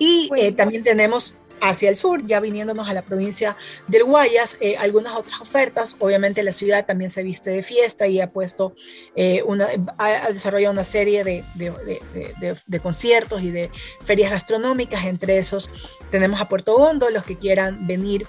Y 0.00 0.30
eh, 0.34 0.52
también 0.52 0.82
tenemos 0.82 1.36
hacia 1.60 1.90
el 1.90 1.96
sur, 1.96 2.26
ya 2.26 2.40
viniéndonos 2.40 2.88
a 2.88 2.94
la 2.94 3.02
provincia 3.02 3.54
del 3.86 4.04
Guayas, 4.04 4.56
eh, 4.62 4.78
algunas 4.78 5.14
otras 5.14 5.42
ofertas. 5.42 5.94
Obviamente 5.98 6.42
la 6.42 6.52
ciudad 6.52 6.86
también 6.86 7.10
se 7.10 7.22
viste 7.22 7.50
de 7.50 7.62
fiesta 7.62 8.06
y 8.06 8.18
ha 8.18 8.32
puesto 8.32 8.74
eh, 9.14 9.42
una, 9.44 9.68
ha 9.98 10.32
desarrollado 10.32 10.72
una 10.72 10.84
serie 10.84 11.22
de, 11.22 11.44
de, 11.54 12.56
de, 12.66 12.80
conciertos 12.80 13.42
y 13.42 13.50
de 13.50 13.70
ferias 14.02 14.30
gastronómicas. 14.30 15.04
Entre 15.04 15.36
esos 15.36 15.70
tenemos 16.10 16.40
a 16.40 16.48
Puerto 16.48 16.74
Hondo, 16.76 17.10
los 17.10 17.24
que 17.24 17.36
quieran 17.36 17.86
venir 17.86 18.26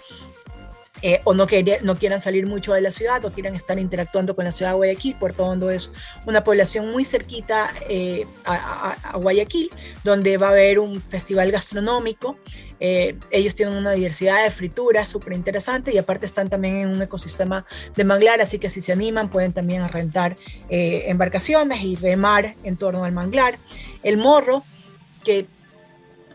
eh, 1.01 1.19
o 1.23 1.33
no, 1.33 1.47
no 1.81 1.95
quieran 1.95 2.21
salir 2.21 2.47
mucho 2.47 2.73
de 2.73 2.81
la 2.81 2.91
ciudad 2.91 3.23
o 3.25 3.31
quieran 3.31 3.55
estar 3.55 3.79
interactuando 3.79 4.35
con 4.35 4.45
la 4.45 4.51
ciudad 4.51 4.71
de 4.71 4.77
Guayaquil. 4.77 5.15
Puerto 5.15 5.43
Hondo 5.45 5.69
es 5.69 5.91
una 6.25 6.43
población 6.43 6.91
muy 6.91 7.03
cerquita 7.03 7.71
eh, 7.89 8.25
a, 8.45 9.17
Guayaquil, 9.17 9.71
donde 10.03 10.37
va 10.37 10.49
a 10.49 10.51
haber 10.51 10.79
un 10.79 11.01
festival 11.01 11.51
gastronómico. 11.51 12.37
Eh, 12.79 13.17
ellos 13.29 13.55
tienen 13.55 13.75
una 13.75 13.91
diversidad 13.91 14.43
de 14.43 14.51
frituras 14.51 15.07
súper 15.09 15.33
interesante 15.33 15.93
y 15.93 15.97
aparte 15.97 16.25
están 16.25 16.49
también 16.49 16.77
en 16.77 16.87
un 16.89 17.01
ecosistema 17.01 17.65
de 17.95 18.03
manglar, 18.03 18.41
así 18.41 18.57
que 18.57 18.69
si 18.69 18.81
se 18.81 18.91
animan 18.91 19.29
pueden 19.29 19.53
también 19.53 19.87
rentar 19.87 20.35
embarcaciones 20.69 21.83
y 21.83 21.95
remar 21.95 22.55
en 22.63 22.77
torno 22.77 23.03
al 23.05 23.11
manglar. 23.11 23.57
El 24.03 24.17
morro, 24.17 24.63
que 25.23 25.45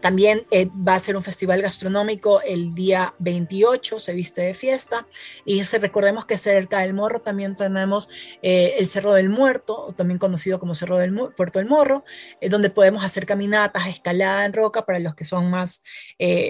también 0.01 0.43
eh, 0.51 0.69
va 0.77 0.95
a 0.95 1.01
ser 1.01 1.17
un 1.17 1.23
festival 1.23 1.63
gastronómico 1.63 2.41
el 2.43 2.75
día 2.75 3.15
28, 3.19 3.99
se 3.99 4.13
viste 4.13 4.43
de 4.43 4.55
fiesta. 4.55 5.07
Y 5.45 5.63
recordemos 5.63 6.27
que 6.27 6.39
cerca 6.39 6.81
del 6.81 6.95
Morro 6.95 7.21
también 7.21 7.57
tenemos 7.57 8.09
eh, 8.43 8.75
el 8.79 8.87
Cerro 8.87 9.13
del 9.15 9.29
Muerto, 9.29 9.95
también 9.97 10.19
conocido 10.19 10.59
como 10.59 10.75
Cerro 10.75 10.99
del 10.99 11.15
Puerto 11.37 11.59
del 11.59 11.69
Morro, 11.69 12.05
eh, 12.41 12.49
donde 12.49 12.71
podemos 12.71 13.05
hacer 13.05 13.27
caminatas, 13.27 13.89
escalada 13.89 14.45
en 14.45 14.53
roca 14.53 14.85
para 14.85 14.99
los 14.99 15.15
que 15.15 15.25
son 15.25 15.51
más 15.51 15.83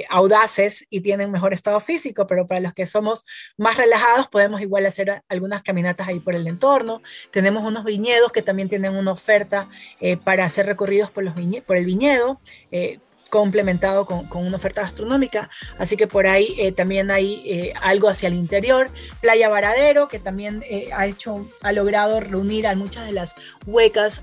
audaces 0.09 0.87
y 0.91 1.01
tienen 1.01 1.31
mejor 1.31 1.53
estado 1.53 1.81
físico, 1.81 2.27
pero 2.27 2.47
para 2.47 2.61
los 2.61 2.73
que 2.73 2.87
somos 2.87 3.25
más 3.57 3.77
relajados 3.77 4.29
podemos 4.29 4.61
igual 4.61 4.87
hacer 4.87 5.23
algunas 5.29 5.63
caminatas 5.63 6.09
ahí 6.09 6.21
por 6.21 6.35
el 6.35 6.47
entorno. 6.47 7.03
Tenemos 7.31 7.65
unos 7.65 7.85
viñedos 7.85 8.33
que 8.33 8.43
también 8.43 8.69
tienen 8.69 8.95
una 8.95 9.13
oferta 9.13 9.69
para 10.25 10.45
hacer 10.45 10.67
recorridos 10.67 11.11
por, 11.11 11.25
los 11.25 11.35
por 11.67 11.77
el 11.77 11.85
viñedo 11.85 12.41
complementado 13.29 14.07
con, 14.07 14.27
una 14.33 14.57
oferta 14.57 14.83
gastronómica, 14.83 15.51
así 15.79 15.97
que 15.97 16.07
por 16.07 16.27
ahí 16.27 16.55
eh, 16.59 16.73
también 16.73 17.11
hay 17.11 17.43
eh, 17.47 17.73
algo 17.81 18.09
hacia 18.09 18.29
el 18.29 18.35
interior. 18.35 18.91
Playa 19.21 19.49
Varadero, 19.49 20.09
que 20.09 20.19
también 20.19 20.63
eh, 20.69 20.91
ha 20.95 21.07
hecho, 21.07 21.47
ha 21.63 21.73
logrado 21.73 22.21
reunir 22.21 22.67
a 22.67 22.75
muchas 22.75 23.07
de 23.07 23.13
las 23.13 23.35
huecas 23.67 24.23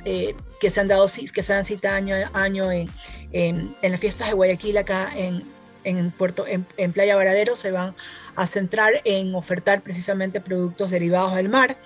que 0.60 0.70
se 0.70 0.80
han 0.80 0.88
dado, 0.88 1.06
que 1.34 1.44
se 1.44 1.54
han 1.54 1.66
citado 1.66 1.96
año 1.96 2.16
a 2.16 2.42
año 2.42 2.72
en, 2.72 2.89
en, 3.32 3.76
las 3.82 4.00
fiestas 4.00 4.28
de 4.28 4.34
Guayaquil 4.34 4.78
acá 4.78 5.12
en, 5.16 5.44
en, 5.84 6.12
Puerto, 6.12 6.46
en, 6.48 6.94
Playa 6.94 7.16
Varadero, 7.16 7.56
se 7.56 7.72
van 7.72 7.96
a 8.36 8.48
centrar 8.48 9.02
en 9.04 9.36
ofertar 9.36 9.82
precisamente 9.82 10.42
productos 10.42 10.92
derivados 10.92 11.36
del 11.36 11.50
mar. 11.50 11.78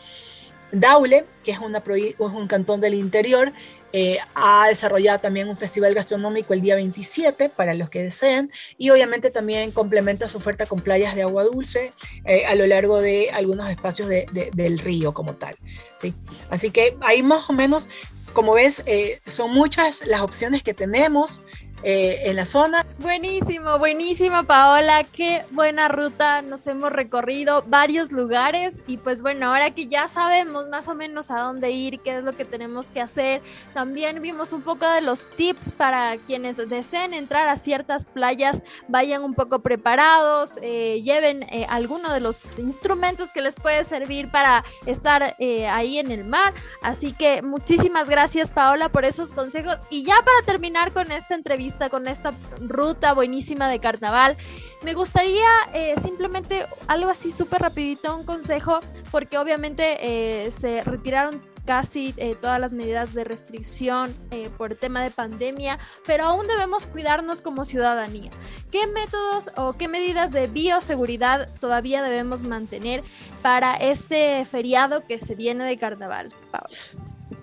Daule, 0.71 1.25
que 1.43 1.51
es, 1.51 1.59
una, 1.59 1.79
es 1.79 2.15
un 2.19 2.47
cantón 2.47 2.81
del 2.81 2.93
interior, 2.93 3.53
eh, 3.93 4.17
ha 4.35 4.67
desarrollado 4.67 5.19
también 5.19 5.47
un 5.47 5.55
festival 5.55 5.93
gastronómico 5.93 6.53
el 6.53 6.61
día 6.61 6.75
27 6.75 7.49
para 7.49 7.73
los 7.73 7.89
que 7.89 8.03
deseen 8.03 8.51
y 8.77 8.89
obviamente 8.89 9.31
también 9.31 9.71
complementa 9.71 10.27
su 10.27 10.37
oferta 10.37 10.65
con 10.65 10.81
playas 10.81 11.15
de 11.15 11.21
agua 11.21 11.45
dulce 11.45 11.93
eh, 12.25 12.45
a 12.45 12.55
lo 12.55 12.65
largo 12.65 12.99
de 12.99 13.29
algunos 13.31 13.69
espacios 13.69 14.09
del 14.09 14.79
río 14.79 15.13
como 15.13 15.33
tal. 15.33 15.55
¿sí? 16.01 16.13
Así 16.49 16.71
que 16.71 16.97
ahí 17.01 17.23
más 17.23 17.49
o 17.49 17.53
menos, 17.53 17.87
como 18.33 18.53
ves, 18.53 18.83
eh, 18.85 19.21
son 19.25 19.53
muchas 19.53 20.05
las 20.05 20.21
opciones 20.21 20.63
que 20.63 20.73
tenemos. 20.73 21.41
Eh, 21.83 22.21
en 22.23 22.35
la 22.35 22.45
zona. 22.45 22.83
Buenísimo, 22.97 23.77
buenísimo 23.77 24.45
Paola, 24.45 25.03
qué 25.03 25.43
buena 25.51 25.87
ruta 25.87 26.41
nos 26.41 26.65
hemos 26.65 26.91
recorrido, 26.91 27.63
varios 27.67 28.11
lugares. 28.11 28.81
Y 28.87 28.97
pues 28.97 29.21
bueno, 29.21 29.49
ahora 29.49 29.69
que 29.69 29.85
ya 29.85 30.07
sabemos 30.07 30.67
más 30.69 30.87
o 30.87 30.95
menos 30.95 31.29
a 31.29 31.39
dónde 31.39 31.69
ir, 31.69 31.99
qué 31.99 32.17
es 32.17 32.23
lo 32.23 32.35
que 32.35 32.45
tenemos 32.45 32.89
que 32.89 32.99
hacer, 32.99 33.43
también 33.75 34.23
vimos 34.23 34.53
un 34.53 34.63
poco 34.63 34.89
de 34.89 35.01
los 35.01 35.27
tips 35.27 35.71
para 35.71 36.17
quienes 36.17 36.57
deseen 36.57 37.13
entrar 37.13 37.47
a 37.47 37.57
ciertas 37.57 38.07
playas, 38.07 38.63
vayan 38.87 39.23
un 39.23 39.35
poco 39.35 39.59
preparados, 39.59 40.57
eh, 40.63 41.03
lleven 41.03 41.43
eh, 41.43 41.67
alguno 41.69 42.11
de 42.11 42.21
los 42.21 42.57
instrumentos 42.57 43.31
que 43.31 43.41
les 43.41 43.53
puede 43.53 43.83
servir 43.83 44.31
para 44.31 44.63
estar 44.87 45.35
ahí 45.71 45.99
en 45.99 46.11
el 46.11 46.23
mar, 46.23 46.53
así 46.81 47.13
que 47.13 47.43
muchísimas 47.43 48.09
gracias 48.09 48.49
Paola 48.49 48.89
por 48.89 49.05
esos 49.05 49.31
consejos. 49.31 49.75
Y 49.91 50.03
ya 50.03 50.15
para 50.15 50.41
terminar 50.45 50.91
con 50.91 51.11
esta 51.11 51.35
entrevista, 51.35 51.66
con 51.89 52.07
esta 52.07 52.31
ruta 52.61 53.13
buenísima 53.13 53.69
de 53.69 53.79
carnaval. 53.79 54.37
Me 54.83 54.93
gustaría 54.93 55.47
eh, 55.73 55.95
simplemente 56.01 56.65
algo 56.87 57.09
así 57.09 57.31
súper 57.31 57.61
rapidito, 57.61 58.15
un 58.15 58.23
consejo, 58.23 58.79
porque 59.11 59.37
obviamente 59.37 59.97
eh, 59.99 60.51
se 60.51 60.83
retiraron 60.83 61.41
casi 61.65 62.13
eh, 62.15 62.35
todas 62.35 62.61
las 62.61 62.71
medidas 62.71 63.13
de 63.13 63.25
restricción 63.25 64.15
por 64.57 64.75
tema 64.75 65.03
de 65.03 65.11
pandemia, 65.11 65.79
pero 66.05 66.23
aún 66.23 66.47
debemos 66.47 66.85
cuidarnos 66.85 67.41
como 67.41 67.65
ciudadanía. 67.65 68.31
¿Qué 68.71 68.87
métodos 68.87 69.51
o 69.57 69.73
qué 69.73 69.89
medidas 69.89 70.31
de 70.31 70.47
bioseguridad 70.47 71.53
todavía 71.59 72.01
debemos 72.01 72.43
mantener 72.43 73.03
para 73.41 73.75
este 73.75 74.45
feriado 74.45 75.05
que 75.05 75.17
se 75.17 75.35
viene 75.35 75.65
de 75.65 75.77
carnaval, 75.77 76.33
Paola? 76.51 76.77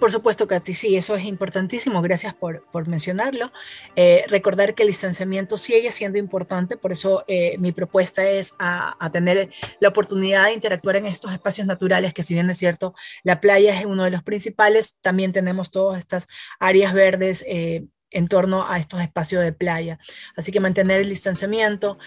Por 0.05 0.13
supuesto, 0.13 0.47
Katy, 0.47 0.75
sí, 0.75 0.97
eso 0.99 1.15
es 1.15 1.25
importantísimo, 1.25 2.03
gracias 2.03 2.35
por, 2.35 2.67
por 2.71 2.87
mencionarlo. 2.89 3.51
Eh, 3.97 4.27
recordar 4.29 4.75
que 4.75 4.83
el 4.83 4.89
distanciamiento 4.89 5.57
sigue 5.57 5.91
siendo 5.93 6.19
importante, 6.19 6.77
por 6.77 6.93
eso 6.93 7.25
eh, 7.27 7.57
mi 7.57 7.73
propuesta 7.73 8.23
es 8.23 8.55
a, 8.59 8.99
tener 9.11 9.49
la 9.81 9.89
oportunidad 9.89 10.45
de 10.45 10.53
interactuar 10.53 10.97
en 10.97 11.07
estos 11.07 11.33
espacios 11.33 11.67
naturales, 11.67 12.13
que 12.13 12.23
si 12.23 12.35
bien 12.35 12.51
es 12.51 12.59
cierto, 12.59 12.95
la 13.23 13.41
playa 13.41 13.81
es 13.81 13.87
uno 13.87 14.05
de 14.05 14.11
los 14.11 14.23
principales, 14.23 14.99
también 15.01 15.33
tenemos 15.33 15.71
todas 15.71 15.99
estas 15.99 16.29
áreas 16.61 16.93
verdes. 16.93 17.43
Eh, 17.49 17.87
en 18.11 18.29
torno 18.29 18.65
a 18.71 18.79
estos 18.79 19.01
espacios 19.01 19.43
de 19.43 19.53
playa. 19.53 19.99
Así 20.37 20.53
que 20.53 20.61
mantener 20.61 21.01
el 21.01 21.09
distanciamiento, 21.09 21.99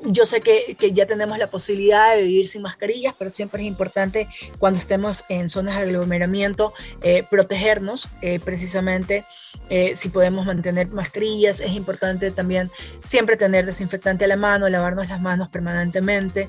yo 0.00 0.24
sé 0.24 0.40
que, 0.40 0.76
ya 0.92 1.06
tenemos 1.06 1.38
la 1.38 1.48
posibilidad 1.48 2.14
de 2.14 2.22
vivir 2.22 2.48
sin 2.48 2.62
mascarillas, 2.62 3.14
pero 3.18 3.30
siempre 3.30 3.62
es 3.62 3.68
importante 3.68 4.28
cuando 4.58 4.78
estemos 4.78 5.24
en 5.28 5.50
zonas 5.50 5.76
de 5.76 5.82
aglomeramiento 5.82 6.72
eh, 7.02 7.24
protegernos 7.28 8.08
eh, 8.22 8.38
precisamente 8.38 9.24
eh, 9.70 9.96
si 9.96 10.08
podemos 10.08 10.46
mantener 10.46 10.88
mascarillas. 10.88 11.60
Es 11.60 11.72
importante 11.72 12.30
también 12.30 12.70
siempre 13.04 13.36
tener 13.36 13.66
desinfectante 13.66 14.24
a 14.24 14.28
la 14.28 14.36
mano, 14.36 14.68
lavarnos 14.68 15.08
las 15.08 15.20
manos 15.20 15.48
permanentemente. 15.48 16.48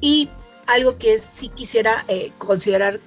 y 0.00 0.28
algo 0.66 0.98
que 0.98 1.18
sí 1.18 1.48
quisiera 1.48 2.04
considerar 2.36 3.00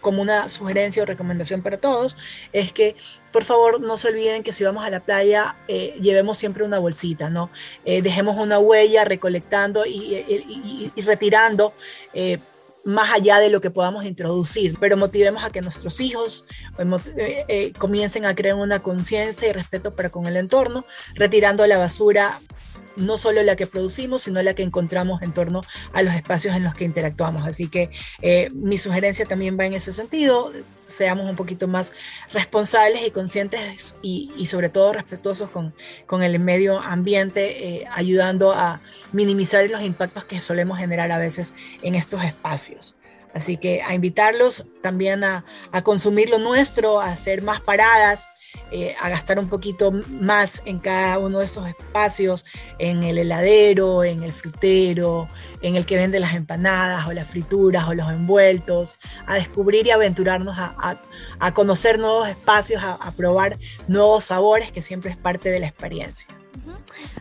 como 0.00 0.22
una 0.22 0.48
sugerencia 0.48 1.02
o 1.02 1.06
recomendación 1.06 1.62
para 1.62 1.78
todos 1.78 2.16
es 2.52 2.72
que 2.72 2.96
por 3.32 3.44
favor 3.44 3.80
no 3.80 3.96
se 3.96 4.08
olviden 4.08 4.42
que 4.42 4.52
si 4.52 4.64
vamos 4.64 4.84
a 4.84 4.90
la 4.90 5.00
playa 5.00 5.56
eh, 5.68 5.96
llevemos 6.00 6.38
siempre 6.38 6.64
una 6.64 6.78
bolsita, 6.78 7.30
¿no? 7.30 7.50
Eh, 7.84 8.02
dejemos 8.02 8.36
una 8.36 8.58
huella 8.58 9.04
recolectando 9.04 9.84
y, 9.86 10.92
retirando. 11.04 11.72
Eh, 12.12 12.38
más 12.86 13.14
allá 13.14 13.38
de 13.38 13.48
lo 13.48 13.62
que 13.62 13.70
podamos 13.70 14.04
introducir, 14.04 14.76
pero 14.78 14.98
motivemos 14.98 15.42
a 15.42 15.48
que 15.48 15.62
nuestros 15.62 16.02
hijos 16.02 16.44
comiencen 17.78 18.26
a 18.26 18.34
crear 18.34 18.56
una 18.56 18.82
conciencia 18.82 19.48
y 19.48 19.52
respeto 19.52 19.96
para 19.96 20.10
con 20.10 20.26
el 20.26 20.36
entorno, 20.36 20.84
retirando 21.14 21.66
la 21.66 21.78
basura 21.78 22.42
no 22.96 23.16
solo 23.16 23.42
la 23.42 23.56
que 23.56 23.66
producimos, 23.66 24.22
sino 24.22 24.42
la 24.42 24.54
que 24.54 24.62
encontramos 24.62 25.22
en 25.22 25.32
torno 25.32 25.62
a 25.92 26.02
los 26.02 26.14
espacios 26.14 26.54
en 26.54 26.64
los 26.64 26.74
que 26.74 26.84
interactuamos. 26.84 27.46
Así 27.46 27.68
que 27.68 27.90
eh, 28.22 28.48
mi 28.52 28.78
sugerencia 28.78 29.26
también 29.26 29.58
va 29.58 29.66
en 29.66 29.74
ese 29.74 29.92
sentido, 29.92 30.52
seamos 30.86 31.28
un 31.28 31.36
poquito 31.36 31.66
más 31.66 31.92
responsables 32.32 33.06
y 33.06 33.10
conscientes 33.10 33.96
y, 34.02 34.46
sobre 34.46 34.68
todo 34.68 34.92
respetuosos 34.92 35.50
con, 35.50 35.74
con 36.06 36.22
el 36.22 36.38
medio 36.38 36.80
ambiente, 36.80 37.66
eh, 37.66 37.86
ayudando 37.90 38.52
a 38.52 38.80
minimizar 39.12 39.68
los 39.70 39.82
impactos 39.82 40.24
que 40.24 40.40
solemos 40.40 40.78
generar 40.78 41.10
a 41.12 41.18
veces 41.18 41.54
en 41.82 41.94
estos 41.94 42.22
espacios. 42.22 42.96
Así 43.32 43.56
que 43.56 43.82
a 43.82 43.94
invitarlos 43.94 44.66
también 44.80 45.24
a, 45.24 45.44
a 45.72 45.82
consumir 45.82 46.30
lo 46.30 46.38
nuestro, 46.38 47.00
a 47.00 47.08
hacer 47.08 47.42
más 47.42 47.60
paradas, 47.60 48.28
eh, 48.70 48.94
a 49.00 49.08
gastar 49.08 49.38
un 49.38 49.48
poquito 49.48 49.92
más 49.92 50.62
en 50.64 50.78
cada 50.78 51.18
uno 51.18 51.38
de 51.38 51.44
esos 51.44 51.66
espacios, 51.68 52.44
en 52.78 53.02
el 53.02 53.18
heladero, 53.18 54.04
en 54.04 54.22
el 54.22 54.32
frutero, 54.32 55.28
en 55.62 55.76
el 55.76 55.86
que 55.86 55.96
vende 55.96 56.20
las 56.20 56.34
empanadas 56.34 57.06
o 57.06 57.12
las 57.12 57.28
frituras 57.28 57.86
o 57.88 57.94
los 57.94 58.08
envueltos, 58.10 58.96
a 59.26 59.34
descubrir 59.34 59.86
y 59.86 59.90
aventurarnos 59.90 60.56
a, 60.58 61.00
conocer 61.54 61.98
nuevos 61.98 62.28
espacios, 62.28 62.82
a 62.82 63.12
probar 63.12 63.58
nuevos 63.86 64.24
sabores, 64.24 64.72
que 64.72 64.82
siempre 64.82 65.10
es 65.10 65.16
parte 65.16 65.50
de 65.50 65.60
la 65.60 65.66
experiencia. 65.66 66.28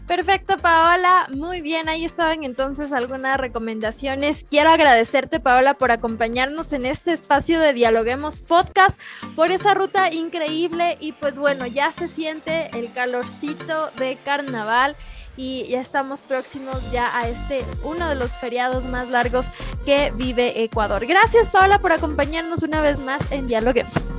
Perfecto, 0.08 0.58
Paola. 0.58 1.28
Muy 1.34 1.62
bien, 1.62 1.90
ahí 1.90 2.06
estaban 2.06 2.44
entonces 2.44 2.94
algunas 2.94 3.38
recomendaciones. 3.38 4.46
Quiero 4.50 4.70
agradecerte, 4.70 5.40
Paola, 5.40 5.76
por 5.76 5.92
acompañarnos 5.92 6.74
en 6.74 6.86
este 6.86 7.14
espacio 7.14 7.60
de 7.60 7.74
Dialoguemos 7.74 8.40
Podcast, 8.40 9.00
por 9.36 9.52
esa 9.52 9.74
ruta 9.74 10.12
increíble 10.12 10.98
y 11.00 11.14
pues 11.14 11.40
bueno, 11.40 11.66
ya 11.68 11.92
se 11.92 12.08
siente 12.08 12.70
el 12.78 12.94
calorcito 12.94 13.92
de 13.98 14.18
carnaval 14.24 14.96
y 15.36 15.68
ya 15.68 15.82
estamos 15.82 16.22
próximos 16.22 16.92
ya 16.92 17.18
a 17.18 17.28
este 17.28 17.66
uno 17.84 18.08
de 18.08 18.16
los 18.16 18.38
feriados 18.38 18.86
más 18.86 19.10
largos 19.10 19.48
que 19.86 20.12
vive 20.16 20.64
Ecuador. 20.64 21.06
Gracias 21.06 21.50
Paola 21.50 21.80
por 21.80 21.92
acompañarnos 21.92 22.64
una 22.64 22.82
vez 22.82 23.00
más 23.00 23.32
en 23.32 23.48
Dialoguemos. 23.48 24.14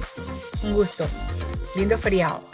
Un 0.62 0.74
gusto. 0.74 1.06
Lindo 1.76 1.98
feriado. 1.98 2.53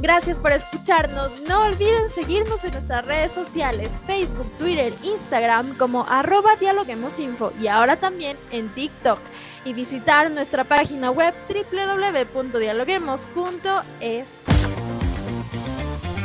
Gracias 0.00 0.38
por 0.38 0.52
escucharnos. 0.52 1.40
No 1.48 1.64
olviden 1.64 2.08
seguirnos 2.08 2.64
en 2.64 2.70
nuestras 2.72 3.04
redes 3.04 3.32
sociales, 3.32 4.00
Facebook, 4.06 4.48
Twitter, 4.56 4.94
Instagram 5.02 5.76
como 5.76 6.06
arroba 6.08 6.54
dialoguemosinfo 6.56 7.52
y 7.60 7.66
ahora 7.66 7.96
también 7.96 8.36
en 8.52 8.72
TikTok. 8.74 9.18
Y 9.64 9.74
visitar 9.74 10.30
nuestra 10.30 10.62
página 10.64 11.10
web 11.10 11.34
www.dialoguemos.es. 11.48 14.44